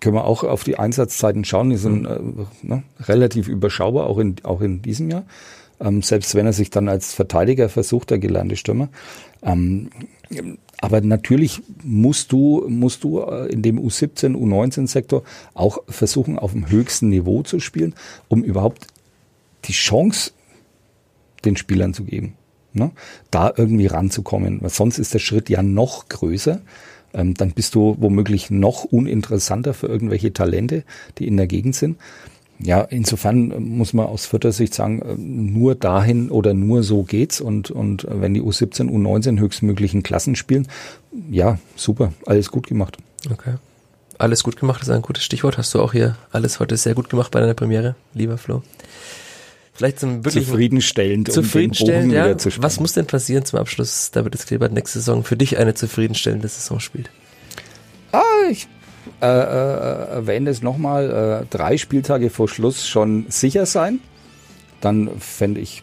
können 0.00 0.14
wir 0.14 0.24
auch 0.24 0.44
auf 0.44 0.64
die 0.64 0.78
Einsatzzeiten 0.78 1.44
schauen. 1.44 1.70
Die 1.70 1.76
sind 1.76 2.06
äh, 2.06 2.18
ne, 2.62 2.82
relativ 3.00 3.48
überschaubar, 3.48 4.06
auch 4.06 4.18
in, 4.18 4.36
auch 4.42 4.60
in 4.60 4.82
diesem 4.82 5.10
Jahr. 5.10 5.24
Ähm, 5.80 6.02
selbst 6.02 6.34
wenn 6.34 6.46
er 6.46 6.52
sich 6.52 6.70
dann 6.70 6.88
als 6.88 7.12
Verteidiger 7.12 7.68
versucht, 7.68 8.10
der 8.10 8.18
gelernte 8.18 8.56
Stürmer. 8.56 8.88
Ähm, 9.42 9.90
aber 10.80 11.00
natürlich 11.00 11.62
musst 11.82 12.32
du, 12.32 12.66
musst 12.68 13.04
du 13.04 13.20
äh, 13.20 13.46
in 13.52 13.62
dem 13.62 13.78
U17, 13.78 14.34
U19-Sektor 14.34 15.22
auch 15.54 15.78
versuchen, 15.88 16.38
auf 16.38 16.52
dem 16.52 16.68
höchsten 16.68 17.08
Niveau 17.08 17.42
zu 17.42 17.60
spielen, 17.60 17.94
um 18.28 18.42
überhaupt 18.42 18.86
die 19.64 19.72
Chance 19.72 20.32
den 21.44 21.56
Spielern 21.56 21.94
zu 21.94 22.04
geben, 22.04 22.34
ne? 22.76 22.92
da 23.30 23.52
irgendwie 23.56 23.86
ranzukommen. 23.86 24.62
Weil 24.62 24.70
sonst 24.70 24.98
ist 24.98 25.14
der 25.14 25.18
Schritt 25.18 25.48
ja 25.48 25.62
noch 25.62 26.08
größer. 26.08 26.60
Ähm, 27.14 27.34
dann 27.34 27.52
bist 27.52 27.74
du 27.74 27.96
womöglich 27.98 28.50
noch 28.50 28.84
uninteressanter 28.84 29.74
für 29.74 29.86
irgendwelche 29.86 30.32
Talente, 30.32 30.84
die 31.18 31.26
in 31.26 31.36
der 31.36 31.46
Gegend 31.46 31.74
sind. 31.74 31.98
Ja, 32.58 32.80
insofern 32.82 33.48
muss 33.76 33.92
man 33.92 34.06
aus 34.06 34.24
vierter 34.26 34.52
Sicht 34.52 34.74
sagen, 34.74 35.02
äh, 35.02 35.14
nur 35.16 35.74
dahin 35.74 36.30
oder 36.30 36.54
nur 36.54 36.82
so 36.82 37.02
geht's 37.02 37.40
und, 37.40 37.70
und 37.70 38.06
wenn 38.08 38.34
die 38.34 38.42
U17, 38.42 38.88
U19 38.90 39.38
höchstmöglichen 39.38 40.02
Klassen 40.02 40.36
spielen, 40.36 40.66
ja, 41.30 41.58
super, 41.74 42.12
alles 42.24 42.50
gut 42.50 42.66
gemacht. 42.66 42.96
Okay. 43.30 43.54
Alles 44.18 44.42
gut 44.42 44.56
gemacht 44.56 44.80
ist 44.80 44.88
ein 44.88 45.02
gutes 45.02 45.24
Stichwort. 45.24 45.58
Hast 45.58 45.74
du 45.74 45.80
auch 45.80 45.92
hier 45.92 46.16
alles 46.32 46.58
heute 46.58 46.76
sehr 46.78 46.94
gut 46.94 47.10
gemacht 47.10 47.30
bei 47.30 47.40
deiner 47.40 47.52
Premiere, 47.52 47.96
lieber 48.14 48.38
Flo? 48.38 48.62
Vielleicht 49.76 50.00
zum 50.00 50.24
wirklich 50.24 50.46
zufriedenstellend, 50.46 51.30
zufriedenstellend, 51.30 52.06
um 52.06 52.14
ja. 52.14 52.34
Was 52.58 52.80
muss 52.80 52.94
denn 52.94 53.06
passieren 53.06 53.44
zum 53.44 53.58
Abschluss, 53.58 54.10
damit 54.10 54.32
das 54.32 54.46
Kleeblatt 54.46 54.72
nächste 54.72 55.00
Saison 55.00 55.22
für 55.22 55.36
dich 55.36 55.58
eine 55.58 55.74
zufriedenstellende 55.74 56.48
Saison 56.48 56.80
spielt? 56.80 57.10
Ah, 58.12 58.22
ich 58.50 58.68
äh, 59.20 59.26
äh, 59.26 60.08
erwähne 60.14 60.50
es 60.50 60.62
nochmal, 60.62 61.42
äh, 61.42 61.46
drei 61.54 61.76
Spieltage 61.76 62.30
vor 62.30 62.48
Schluss 62.48 62.86
schon 62.88 63.26
sicher 63.28 63.66
sein. 63.66 64.00
Dann 64.80 65.10
fände 65.20 65.60
ich 65.60 65.82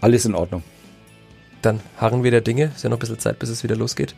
alles 0.00 0.24
in 0.24 0.34
Ordnung. 0.34 0.62
Dann 1.62 1.80
harren 1.96 2.24
wir 2.24 2.30
der 2.30 2.40
Dinge. 2.40 2.72
Ist 2.74 2.84
ja 2.84 2.90
noch 2.90 2.96
ein 2.96 3.00
bisschen 3.00 3.18
Zeit, 3.18 3.38
bis 3.38 3.48
es 3.48 3.62
wieder 3.62 3.76
losgeht. 3.76 4.14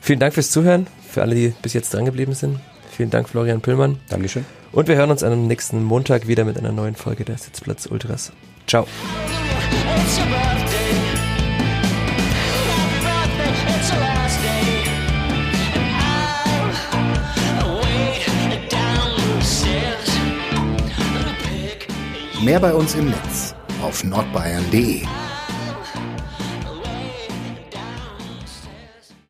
Vielen 0.00 0.20
Dank 0.20 0.34
fürs 0.34 0.50
Zuhören, 0.50 0.86
für 1.08 1.22
alle, 1.22 1.34
die 1.34 1.52
bis 1.62 1.72
jetzt 1.72 1.92
drangeblieben 1.92 2.34
sind. 2.34 2.60
Vielen 2.98 3.10
Dank, 3.10 3.28
Florian 3.28 3.60
Püllmann. 3.60 4.00
Dankeschön. 4.08 4.44
Und 4.72 4.88
wir 4.88 4.96
hören 4.96 5.12
uns 5.12 5.22
am 5.22 5.46
nächsten 5.46 5.84
Montag 5.84 6.26
wieder 6.26 6.44
mit 6.44 6.58
einer 6.58 6.72
neuen 6.72 6.96
Folge 6.96 7.24
der 7.24 7.38
Sitzplatz 7.38 7.86
Ultras. 7.86 8.32
Ciao. 8.66 8.88
Mehr 22.42 22.58
bei 22.58 22.74
uns 22.74 22.96
im 22.96 23.10
Netz 23.10 23.54
auf 23.80 24.02
nordbayern.de 24.02 25.02